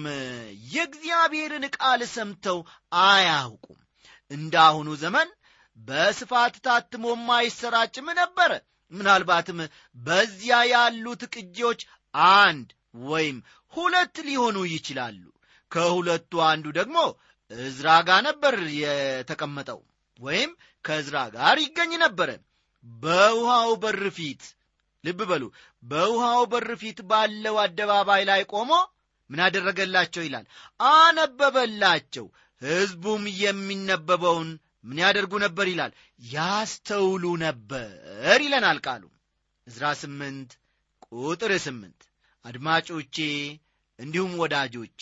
የእግዚአብሔርን 0.72 1.66
ቃል 1.76 2.02
ሰምተው 2.14 2.58
አያውቁም። 3.04 3.80
እንደ 4.30 4.54
አሁኑ 4.66 4.88
ዘመን 5.02 5.28
በስፋት 5.78 6.54
ታትሞም 6.66 7.24
አይሰራጭም 7.36 8.08
ነበረ። 8.20 8.50
ምናልባትም 8.92 9.58
በዚያ 9.96 10.56
ያሉት 10.72 11.22
ቅጂዎች 11.34 11.80
አንድ 12.36 12.68
ወይም 13.04 13.36
ሁለት 13.72 14.16
ሊሆኑ 14.26 14.58
ይችላሉ። 14.72 15.22
ከሁለቱ 15.70 16.32
አንዱ 16.46 16.66
ደግሞ 16.78 16.96
እዝራ 17.50 17.88
ጋር 18.08 18.20
ነበር 18.28 18.54
የተቀመጠው 18.80 19.80
ወይም 20.18 20.50
ከእዝራ 20.84 21.18
ጋር 21.36 21.56
ይገኝ 21.64 21.92
ነበረ። 22.02 22.30
በውሃው 22.86 23.70
በር 23.82 24.02
ፊት 24.16 24.42
ልብ 25.04 25.20
በሉ፣ 25.30 25.44
በውሃው 25.82 26.42
በር 26.52 26.68
ፊት 26.80 26.98
ባለው 27.10 27.56
አደባባይ 27.62 28.22
ላይ 28.30 28.42
ቆሞ 28.52 28.70
ምን 29.30 29.40
አደረገላቸው 29.46 30.22
ይላል? 30.26 30.44
አነበበላቸው። 30.92 32.26
ሕዝቡም 32.62 33.22
የሚነበበውን 33.42 34.48
ምን 34.84 34.98
ያደርጉ 35.02 35.32
ነበር 35.44 35.66
ይላል? 35.72 35.92
ያስተውሉ 36.30 37.24
ነበር 37.44 37.88
ይለናል 38.40 38.78
ቃሉ። 38.86 39.04
ዕዝራ 39.66 39.86
ስምንት 40.02 40.50
ቁጥር 41.06 41.52
ስምንት 41.66 42.00
አድማጮቼ 42.44 43.16
እንዲሁም 43.98 44.32
ወዳጆቼ 44.42 45.00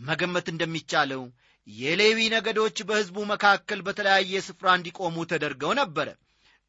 መገመት 0.00 0.46
እንደሚቻለው 0.52 1.22
የሌዊ 1.68 2.18
ነገዶች 2.34 2.76
በሕዝቡ 2.88 3.18
መካከል 3.32 3.80
በተለያየ 3.86 4.40
ስፍራ 4.46 4.68
እንዲቆሙ 4.78 5.16
ተደርገው 5.30 5.72
ነበረ። 5.80 6.08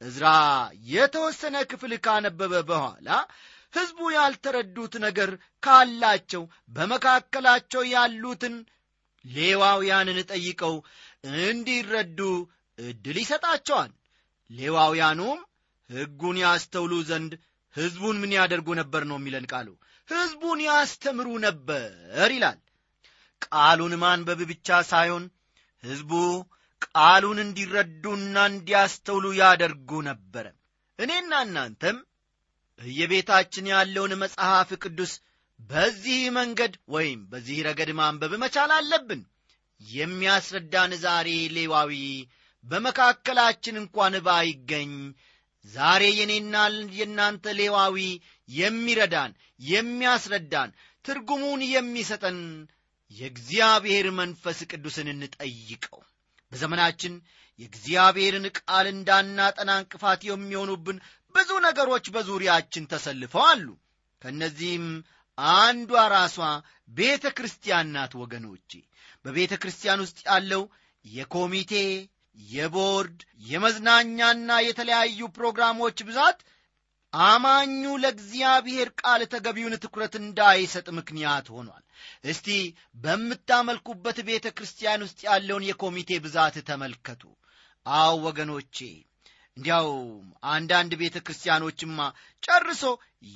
ዕዝራ 0.02 0.28
የተወሰነ 0.92 1.56
ክፍል 1.72 1.94
ካነበበ 2.06 2.54
በኋላ 2.70 3.10
ሕዝቡ 3.74 4.00
ያልተረዱት 4.16 4.94
ነገር 5.06 5.30
ካላቸው 5.64 6.44
በመካከላቸው 6.76 7.84
ያሉትን 7.94 8.56
ሌዋውያንን 9.26 10.20
ጠይቀው 10.32 10.76
እንዲረዱ 11.44 12.20
ዕድል 12.78 13.18
ይሰጣቸዋል። 13.22 13.92
ሌዋውያኑም 14.50 15.40
ሕጉን 15.90 16.38
ያስተውሉ 16.44 16.94
ዘንድ 17.10 17.32
ሕዝቡን 17.76 18.18
ምን 18.22 18.32
ያደርጉ 18.38 18.68
ነበር 18.82 19.04
ነው 19.10 19.18
የሚለን 19.20 19.46
ቃሉ። 19.52 19.68
ሕዝቡን 20.10 20.60
ያስተምሩ 20.66 21.28
ነበር 21.46 21.90
ይላል። 22.34 22.60
ቃሉን 23.46 23.94
ማንበብ 24.04 24.40
ብቻ 24.52 24.68
ሳይሆን 24.90 25.24
ሕዝቡ 25.84 26.12
ቃሉን 26.88 27.40
እንዲረዱና 27.44 28.38
እንዲያስተውሉ 28.52 29.26
ያደርጉ 29.40 29.90
ነበረ። 30.10 30.46
እኔና 31.00 31.34
እናንተም 31.46 31.98
በየቤታችን 32.80 33.66
ያለውን 33.74 34.14
መጽሐፍ 34.24 34.70
ቅዱስ 34.84 35.12
በዚህ 35.60 36.22
መንገድ 36.38 36.74
ወይም 36.94 37.20
በዚህ 37.32 37.58
ረገድ 37.68 37.92
ማንበብ 38.00 38.34
መቻል 38.44 38.72
አለብን። 38.78 39.22
የሚያስረዳን 39.82 40.92
ዛሬ 41.04 41.30
ሌዋዊ 41.56 41.94
በመካከላችን 42.66 43.76
እንኳን 43.82 44.14
ባይገኝ 44.26 44.92
ዛሬ 45.66 46.04
የኔና 46.18 46.56
የእናንተ 46.98 47.54
ሌዋዊ 47.60 47.98
የሚረዳን 48.50 49.32
የሚያስረዳን 49.70 50.72
ትርጉሙን 51.06 51.62
የሚሰጠን 51.70 52.40
የእግዚአብሔር 53.12 54.08
መንፈስ 54.20 54.60
ቅዱስን 54.72 55.08
እንጠይቀው። 55.14 56.00
በዘመናችን 56.52 57.14
የእግዚአብሔርን 57.60 58.46
ቃል 58.60 58.86
እንዳናጠና 58.94 59.72
እንቅፋት 59.82 60.22
የሚሆኑብን 60.28 60.98
ብዙ 61.36 61.52
ነገሮች 61.66 62.06
በዙሪያችን 62.16 62.90
ተሰልፈው 62.92 63.44
አሉ። 63.50 63.68
ከእነዚህም 64.22 64.88
አንዷ 65.38 66.02
ራሷ 66.14 66.36
ቤተ 66.98 67.26
ክርስቲያን 67.38 67.88
ናት። 67.96 68.14
ወገኖቼ 68.22 68.72
በቤተ 69.26 69.54
ክርስቲያን 69.62 70.04
ውስጥ 70.06 70.20
ያለው 70.28 70.64
የኮሚቴ 71.06 71.74
የቦርድ 72.50 73.20
የመዝናኛና 73.50 74.52
የተለያዩ 74.66 75.28
ፕሮግራሞች 75.36 75.98
ብዛት 76.08 76.40
አማኙ 77.24 77.82
ለእግዚአብሔር 78.02 78.90
ቃል 79.02 79.22
ተገቢውን 79.34 79.76
ትኩረት 79.84 80.14
እንዳይሰጥ 80.20 80.88
ምክንያት 80.98 81.48
ሆኗል። 81.56 81.84
እስቲ 82.26 82.48
በምታመልኩበት 83.06 84.18
ቤተ 84.30 84.46
ክርስቲያን 84.58 85.04
ውስጥ 85.06 85.20
ያለውን 85.28 85.68
የኮሚቴ 85.68 86.20
ብዛት 86.26 86.56
ተመልከቱ። 86.70 87.24
አዎ 87.86 88.14
ወገኖቼ፣ 88.26 88.78
እንዲያው 89.58 89.90
አንዳንድ 90.54 90.94
ቤተ 91.02 91.18
ክርስቲያኖችማ 91.26 92.00
ጨርሶ 92.44 92.84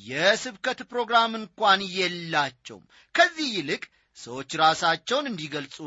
የስብከት 0.08 0.80
ፕሮግራም 0.92 1.32
እንኳን 1.40 1.82
የላቸውም። 1.98 2.84
ከዚህ 3.16 3.48
ይልቅ 3.56 3.84
ሰዎች 4.18 4.52
ራሳቸውን 4.62 5.30
እንዲገልጹ 5.30 5.78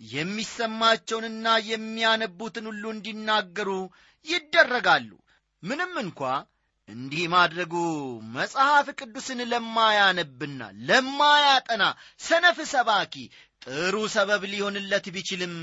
የሚሰማቸውንና 0.00 1.46
የሚያነቡትን 1.70 2.68
ሁሉ 2.70 2.84
እንዲናገሩ 2.94 3.70
ይደረጋሉ። 4.26 5.10
ምንም 5.62 5.92
እንኳ 6.02 6.20
እንዲህ 6.90 7.24
ማድረጉ 7.32 7.74
መጽሐፍ 8.36 8.86
ቅዱስን 8.98 9.40
ለማያነብና 9.50 10.60
ለማያጠና 10.88 11.82
ሰነፍ 12.20 12.58
ሰባኪ 12.72 13.14
ጥሩ 13.64 13.96
ሰበብ 14.14 14.42
ሊሆንለት 14.52 15.06
ቢችልም 15.14 15.54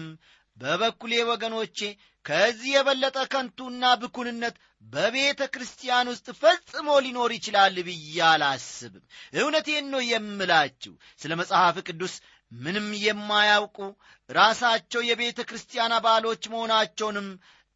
በበኩሌ 0.58 1.14
ወገኖቼ 1.30 1.80
ከዚህ 2.26 2.72
የበለጠ 2.74 3.18
ከንቱና 3.34 3.84
ብኩንነት 4.02 4.56
በቤተ 4.86 5.42
ክርስቲያን 5.54 6.10
ውስጥ 6.12 6.28
ፈጽሞ 6.42 6.88
ሊኖር 7.06 7.32
ይችላል 7.36 7.76
ብዬ 7.88 8.18
አላስብም። 8.30 9.04
እውነቴን 9.38 9.86
ነው 9.94 10.02
የምላችሁ። 10.10 10.94
ስለ 11.22 11.32
መጽሐፍ 11.42 11.78
ቅዱስ 11.88 12.16
ምንም 12.52 12.88
የማያውቁ 13.06 13.78
ራሳቸው 14.30 15.02
የቤተ 15.08 15.40
ክርስቲያን 15.50 15.96
አባሎች 15.98 16.44
መሆናቸውንም 16.54 17.28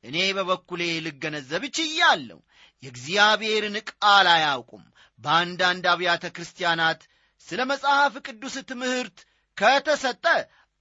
እኔ 0.03 0.17
በበኩሌ 0.37 0.83
ልገነዘብ 1.05 1.63
ችያለሁ። 1.77 2.39
የእግዚአብሔርን 2.83 3.75
ቃል 3.91 4.27
አያውቁም። 4.31 4.83
በአንዳንድ 5.19 5.85
አብያተ 5.91 6.25
ክርስቲያናት 6.35 7.01
ስለ 7.47 7.61
መጽሐፍ 7.71 8.13
ቅዱስ 8.27 8.55
ትምህርት 8.69 9.17
ከተሰጠ 9.57 10.25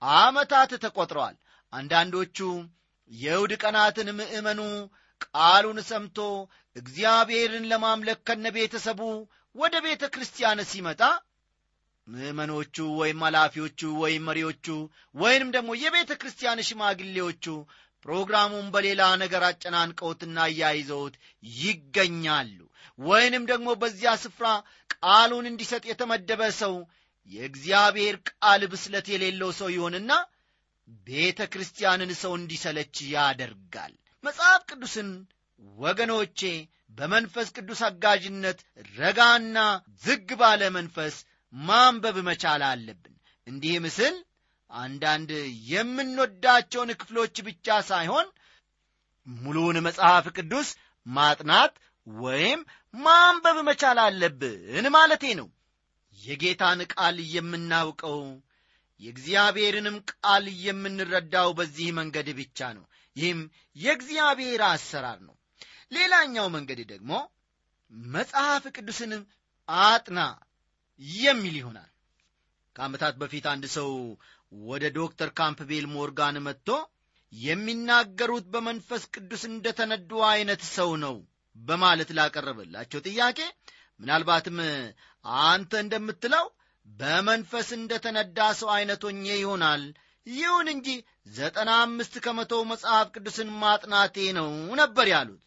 ዓመታት 0.03 0.71
ተቈጥረዋል። 0.85 1.37
አንዳንዶቹ 1.73 2.39
የእሁድ 3.11 3.53
ቀናትን 3.63 4.09
ምእመኑ 4.19 4.61
ቃሉን 5.27 5.79
ሰምቶ 5.89 6.19
እግዚአብሔርን 6.77 7.65
ለማምለክ 7.71 8.21
ከነ 8.29 8.47
ቤተሰቡ 8.57 9.01
ወደ 9.55 9.75
ቤተ 9.87 10.05
ክርስቲያን 10.15 10.61
ሲመጣ 10.71 11.03
ምእመኖቹ 12.07 12.77
ወይም 13.01 13.21
ኃላፊዎቹ 13.27 13.81
ወይም 14.03 14.25
መሪዎቹ 14.29 14.67
ወይንም 15.15 15.51
ደግሞ 15.57 15.71
የቤተ 15.83 16.13
ክርስቲያን 16.21 16.65
ሽማግሌዎቹ 16.69 17.45
ፕሮግራሙን 18.07 18.67
በሌላ 18.75 19.03
ነገር 19.23 19.43
አጨናንቀውትና 19.49 20.39
እያይዘውት 20.51 21.15
ይገኛሉ። 21.61 22.59
ወይንም 22.99 23.45
ደግሞ 23.51 23.69
በዚያ 23.83 24.11
ስፍራ 24.23 24.47
ቃሉን 24.97 25.47
እንዲሰጥ 25.51 25.85
የተመደበ 25.89 26.43
ሰው 26.61 26.75
የእግዚአብሔር 27.31 28.17
ቃል 28.31 28.63
ብስለት 28.73 29.07
የሌለው 29.13 29.51
ሰው 29.59 29.69
ይሆንና 29.75 30.13
ቤተ 31.07 31.41
ክርስቲያንን 31.53 32.13
ሰው 32.23 32.33
እንዲሰለች 32.39 32.97
ያደርጋል። 33.13 33.93
መጽሐፍ 34.25 34.63
ቅዱስን 34.71 35.11
ወገኖቼ 35.79 36.41
በመንፈስ 36.99 37.49
ቅዱስ 37.57 37.81
አጋዥነት 37.89 38.59
ረጋና 38.97 39.59
ዝግ 40.05 40.29
ባለ 40.41 40.63
መንፈስ 40.77 41.17
ማንበብ 41.53 42.17
መቻል 42.29 42.63
አለብን። 42.71 43.15
እንዲህ 43.47 43.77
ምስል 43.85 44.17
አንዳንድ 44.71 45.31
የምንወዳቸውን 45.71 46.91
ክፍሎች 47.01 47.37
ብቻ 47.47 47.79
ሳይሆን 47.89 48.27
ሙሉውን 49.27 49.79
መጽሐፍ 49.87 50.27
ቅዱስ 50.37 50.69
ማጥናት 51.07 51.73
ወይም 52.07 52.61
ማንበብ 52.95 53.59
መቻል 53.69 53.99
አለብን 54.05 54.87
ማለቴ 54.95 55.25
ነው። 55.41 55.49
የጌታን 56.19 56.81
ቃል 56.93 57.17
የምናውቀው 57.35 58.21
የእግዚአብሔርንም 59.01 59.97
ቃል 60.13 60.47
የምንረዳው 60.65 61.51
በዚህ 61.59 61.89
መንገድ 61.99 62.29
ብቻ 62.41 62.69
ነው። 62.77 62.85
ይህም 63.17 63.41
የእግዚአብሔር 63.77 64.63
አሰራር 64.69 65.21
ነው። 65.29 65.37
ሌላኛው 65.93 66.47
መንገድ 66.57 66.81
ደግሞ 66.91 67.13
መጽሐፍ 68.13 68.65
ቅዱስን 68.77 69.13
አጥና 69.69 70.21
የሚል 71.21 71.55
ይሆናል። 71.61 71.89
ከዓመታት 72.77 73.15
በፊት 73.21 73.45
አንድ 73.53 73.65
ሰው 73.77 73.89
ወደ 74.53 74.85
ዶክተር 74.97 75.29
ካምፕቤል 75.39 75.85
ሞርጋን 75.93 76.37
መጥቶ 76.47 76.69
የሚናገሩት 77.33 78.47
በመንፈስ 78.55 79.03
ቅዱስ 79.15 79.43
እንደተነዱ 79.51 80.11
አይነት 80.31 80.63
ሰው 80.77 80.91
ነው 81.05 81.17
በማለት 81.57 82.11
ላቀረበላቸው 82.19 83.01
ጥያቄ 83.09 83.39
ምናልባትም 84.01 84.59
አንተ 85.45 85.73
እንደምትለው 85.85 86.47
በመንፈስ 86.87 87.69
እንደ 87.79 87.93
ተነዳ 88.05 88.39
ሰው 88.61 88.71
አይነት 88.77 89.03
ሆኜ 89.07 89.25
ይሆናል። 89.35 89.83
ይሁን 90.27 90.67
እንጂ 90.73 90.89
ዘጠና 91.37 91.71
አምስት 91.85 92.15
ከመቶ 92.25 92.55
መጽሐፍ 92.71 93.07
ቅዱስን 93.15 93.49
ማጥናቴ 93.63 94.17
ነው 94.39 94.49
ነበር 94.81 95.07
ያሉት 95.13 95.43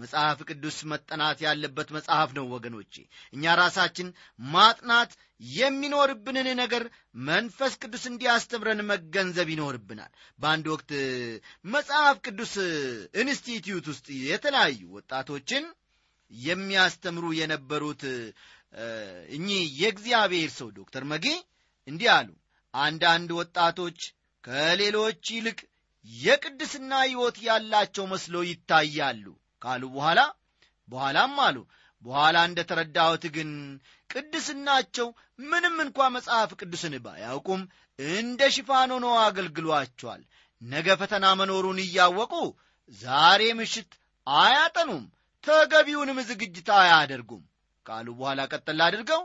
መጽሐፍ 0.00 0.38
ቅዱስ 0.48 0.76
መጠናት 0.90 1.38
ያለበት 1.44 1.88
መጽሐፍ 1.96 2.30
ነው 2.36 2.44
ወገኖቼ። 2.52 2.94
እኛ 3.32 3.54
ራሳችን 3.60 4.08
ማጥናት 4.48 5.10
የሚኖርብንን 5.54 6.48
ነገር 6.60 6.84
መንፈስ 7.28 7.74
ቅዱስ 7.82 8.04
እንዲያስተምረን 8.10 8.80
መገንዘብ 8.90 9.48
ይኖርብናል። 9.54 10.12
በአንድ 10.38 10.66
ወቅት 10.74 10.90
መጽሐፍ 11.68 12.16
ቅዱስ 12.26 12.54
ኢንስቲትዩት 13.22 13.88
ውስጥ 13.92 14.08
የተለያዩ 14.24 14.80
ወጣቶችን 14.96 15.66
የሚያስተምሩ 16.30 17.26
የነበሩት 17.38 18.02
እኚህ 19.36 19.62
የእግዚአብሔር 19.80 20.50
ሰው 20.58 20.68
ዶክተር 20.76 21.04
መጌ 21.12 21.26
እንዲህ 21.88 22.10
አሉ። 22.16 22.28
አንዳንድ 22.74 23.30
ወጣቶች 23.38 24.00
ከሌሎች 24.44 25.22
ይልቅ 25.34 25.58
የቅድስና 26.06 26.92
ሕይወት 27.04 27.36
ያላቸው 27.46 28.04
መስሎ 28.12 28.36
ይታያሉ 28.46 29.24
ካሉ 29.62 29.82
በኋላ 29.94 30.20
በኋላም 30.88 31.34
አሉ 31.46 31.56
በኋላ 32.02 32.36
እንደ 32.48 32.60
ተረዳሁት 32.68 33.24
ግን 33.34 33.50
ቅድስናቸው 34.10 35.08
ምንም 35.42 35.76
እንኳ 35.84 36.08
መጽሐፍ 36.14 36.50
ቅዱስን 36.60 36.94
ባያውቁም 37.04 37.62
እንደ 37.98 38.40
ሽፋን 38.54 38.92
ሆኖ 38.94 39.06
አገልግሏቸዋል። 39.24 40.22
ነገ 40.62 40.96
ፈተና 41.00 41.26
መኖሩን 41.40 41.78
እያወቁ 41.84 42.32
ዛሬ 43.00 43.42
ምሽት 43.58 43.92
አያጠኑም 44.26 45.04
ተገቢውንም 45.44 46.18
ዝግጅት 46.30 46.68
አያደርጉም 46.80 47.44
ካሉ 47.86 48.08
በኋላ 48.18 48.40
ቀጠል 48.52 48.80
አድርገው 48.86 49.22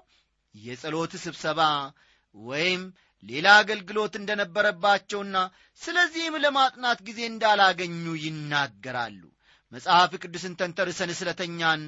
የጸሎት 0.56 1.14
ስብሰባ 1.24 1.62
ወይም 2.36 2.84
ሌላ 3.24 3.48
አገልግሎት 3.62 4.14
እንደነበረባቸውና 4.20 5.38
ስለዚህም 5.82 6.36
ለማጥናት 6.44 7.00
ጊዜ 7.08 7.20
እንዳላገኙ 7.32 8.06
ይናገራሉ 8.26 9.22
መጽሐፍ 9.74 10.12
ቅዱስን 10.24 10.54
ተንተርሰን 10.60 11.12
ስለተኛን 11.20 11.82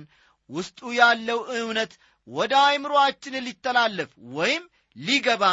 ውስጡ 0.49 0.79
ያለው 0.97 1.39
እውነት 1.57 1.91
ወደ 2.27 2.53
አእምሮአችን 2.63 3.35
ሊተላለፍ 3.45 4.09
ወይም 4.37 4.63
ሊገባ 4.95 5.43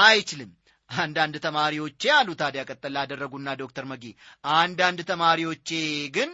አይችልም። 0.00 0.50
አንዳንድ 0.90 1.34
ተማሪዎቼ 1.44 2.02
አሉ 2.16 2.28
ታዲያ 2.40 2.62
ቀጠል 2.70 2.96
አደረጉና 3.02 3.50
ዶክተር 3.62 3.84
መጊ 3.92 4.04
አንዳንድ 4.56 5.00
ተማሪዎቼ 5.10 5.70
ግን 6.16 6.30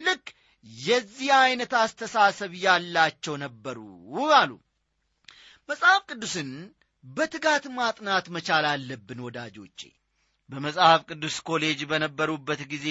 ልክ 0.00 0.26
የዚህ 0.84 1.30
አይነት 1.40 1.72
አስተሳሰብ 1.80 2.52
ያላቸው 2.62 3.34
ነበሩ 3.44 3.78
አሉ። 4.36 4.52
መጽሐፍ 5.68 6.02
ቅዱስን 6.10 6.50
በትጋት 7.04 7.64
ማጥናት 7.78 8.26
መቻል 8.34 8.66
አለብን 8.70 9.18
ወዳጆቼ 9.26 9.80
በመጽሐፍ 10.50 11.02
ቅዱስ 11.08 11.36
ኮሌጅ 11.46 11.80
በነበሩበት 11.90 12.60
ጊዜ 12.72 12.88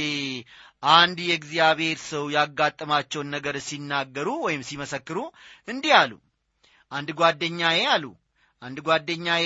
አንድ 0.93 1.17
የእግዚአብሔር 1.25 1.97
ሰው 2.07 2.23
ያጋጠማቸውን 2.35 3.27
ነገር 3.35 3.55
ሲናገሩ 3.67 4.29
ወይም 4.45 4.61
ሲመሰክሩ 4.69 5.17
እንዲህ 5.67 5.93
አሉ። 5.99 6.13
አንድ 6.91 7.09
ጓደኛዬ 7.19 7.79
አሉ 7.93 8.05
አንድ 8.61 8.77
ጓደኛዬ 8.87 9.45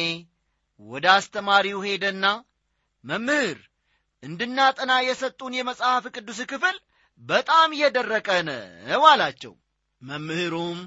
ወደ 0.82 1.06
አስተማሪው 1.16 1.80
ሄደና 1.88 2.26
መምህር 3.04 3.60
እንድናጠና 4.24 4.92
የሰጡን 5.06 5.54
የመጽሐፍ 5.58 6.06
ቅዱስ 6.16 6.40
ክፍል 6.52 6.78
በጣም 7.22 7.70
የደረቀ 7.80 8.30
ነው 8.48 9.04
አላቸው። 9.10 9.54
መምህሩም 10.02 10.80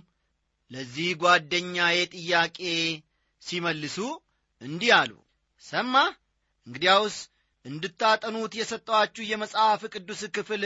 ለዚህ 0.71 1.11
ጓደኛዬ 1.23 1.99
ጥያቄ 2.15 2.59
ሲመልሱ 3.43 3.97
እንዲህ 4.63 4.93
አሉ። 4.99 5.13
ሰማ 5.65 5.95
እንግዲያውስ 6.67 7.17
እንድታጠኑት 7.65 8.53
የሰጠኋችሁ 8.59 9.23
የመጽሐፍ 9.27 9.83
ቅዱስ 9.95 10.21
ክፍል 10.37 10.63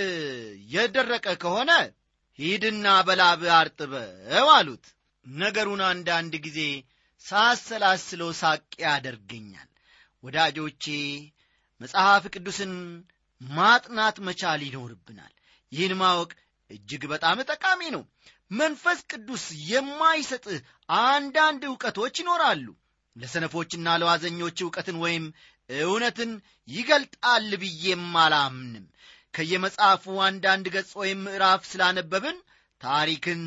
የደረቀ 0.74 1.26
ከሆነ 1.42 1.70
ሂድና 2.38 2.86
በላብ 3.06 3.42
አርጥበው 3.56 4.48
አሉት። 4.54 4.84
ነገሩን 5.26 5.82
አንዳንድ 5.88 6.34
ጊዜ 6.46 6.60
ሳሰላስለው 7.24 8.30
ሳቅ 8.40 8.64
ያደርገኛል። 8.84 9.68
ወዳጆቼ 10.24 10.84
መጽሐፍ 11.80 12.24
ቅዱስን 12.34 12.72
ማጥናት 13.40 14.16
መቻል 14.26 14.60
ይኖርብናል። 14.66 15.32
ይህን 15.72 15.94
ማወቅ 16.00 16.30
እጅግ 16.70 17.02
በጣም 17.12 17.38
ጠቃሚ 17.50 17.80
ነው። 17.96 18.02
መንፈስ 18.50 18.98
ቅዱስ 19.10 19.44
የማይሰጥህ 19.70 20.58
አንዳንድ 21.04 21.62
ዕውቀቶች 21.70 22.14
ይኖራሉ። 22.22 22.66
ለሰነፎችና 23.16 23.88
ለዋዘኞች 24.00 24.56
ዕውቀትን 24.64 24.96
ወይም 25.04 25.24
እውነትን 25.68 26.32
ይገልጣል 26.68 27.48
ብዬም 27.62 28.04
አላምንም። 28.22 28.84
ከየመጽሐፉ 29.34 30.04
አንዳንድ 30.26 30.66
ገጽ 30.74 30.90
ወይም 31.00 31.20
ምዕራፍ 31.26 31.62
ስላነበብን 31.70 32.36
ታሪክን 32.80 33.42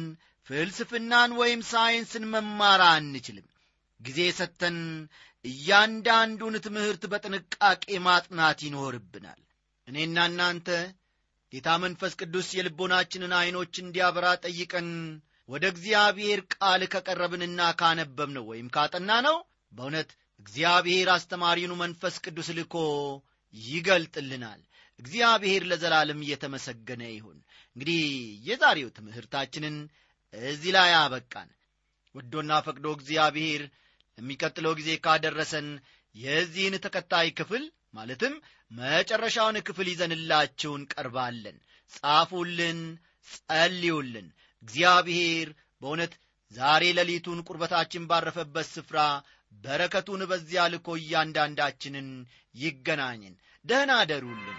ፍልስፍናን 0.47 1.31
ወይም 1.39 1.61
ሳይንስን 1.71 2.25
መማር 2.33 2.81
አንችልም። 2.87 3.47
ጊዜ 3.99 4.19
ሰጥተን 4.39 4.77
እያንዳንዱን 5.45 6.55
ትምህርት 6.65 7.03
በጥንቃቄ 7.11 7.85
ማጥናት 8.07 8.59
ይኖርብናል። 8.65 9.41
እኔና 9.87 10.17
እናንተ 10.29 10.69
ጌታ 11.51 11.69
መንፈስ 11.83 12.13
ቅዱስ 12.21 12.47
የልቦናችንን 12.55 13.33
ዐይኖች 13.37 13.75
እንዲያበራ 13.83 14.27
ጠይቀን 14.45 14.89
ወደ 15.49 15.65
እግዚአብሔር 15.73 16.39
ቃል 16.55 16.81
ከቀረብንና 16.93 17.59
ካነበብነው 17.79 18.45
ወይም 18.51 18.67
ካጠና 18.75 19.11
ነው 19.27 19.37
በእውነት 19.71 20.09
እግዚአብሔር 20.39 21.07
አስተማሪኑ 21.13 21.71
መንፈስ 21.75 22.15
ቅዱስ 22.25 22.49
ልኮ 22.57 22.75
ይገልጥልናል። 23.53 24.61
እግዚአብሔር 24.99 25.63
ለዘላለም 25.69 26.19
እየተመሰገነ 26.25 27.03
ይሁን። 27.09 27.37
እንግዲህ 27.75 28.01
የዛሬው 28.47 28.89
ትምህርታችንን 28.97 29.75
እዚህ 30.33 30.71
ላይ 30.77 30.91
አበቃን። 30.97 31.49
ወዶና 32.15 32.51
ፈቅዶ 32.65 32.85
እግዚአብሔር 32.97 33.61
ለሚቀጥለው 34.17 34.73
ጊዜ 34.79 34.89
ካደረሰን 35.05 35.67
የዚህን 36.15 36.75
ተከታይ 36.85 37.27
ክፍል 37.39 37.63
ማለትም 37.93 38.33
መጨረሻውን 38.71 39.57
ክፍል 39.67 39.87
ይዘንላችሁ 39.91 40.71
እንቀርባለን። 40.79 41.57
ጻፉልን 41.93 42.79
ጸልዩልን። 43.27 44.27
እግዚአብሔር 44.63 45.47
በእውነት 45.81 46.13
ዛሬ 46.51 46.83
ሌሊቱን 46.97 47.39
ቁርበታችን 47.47 48.07
ባረፈበት 48.09 48.67
ስፍራ 48.73 48.99
በረከቱን 49.51 50.21
በዚያ 50.31 50.63
ልኮ 50.73 50.87
እያንዳንዳችንን 50.99 52.09
ይገናኝን። 52.55 53.35
ደህና 53.65 53.91
አደሩልን 54.01 54.57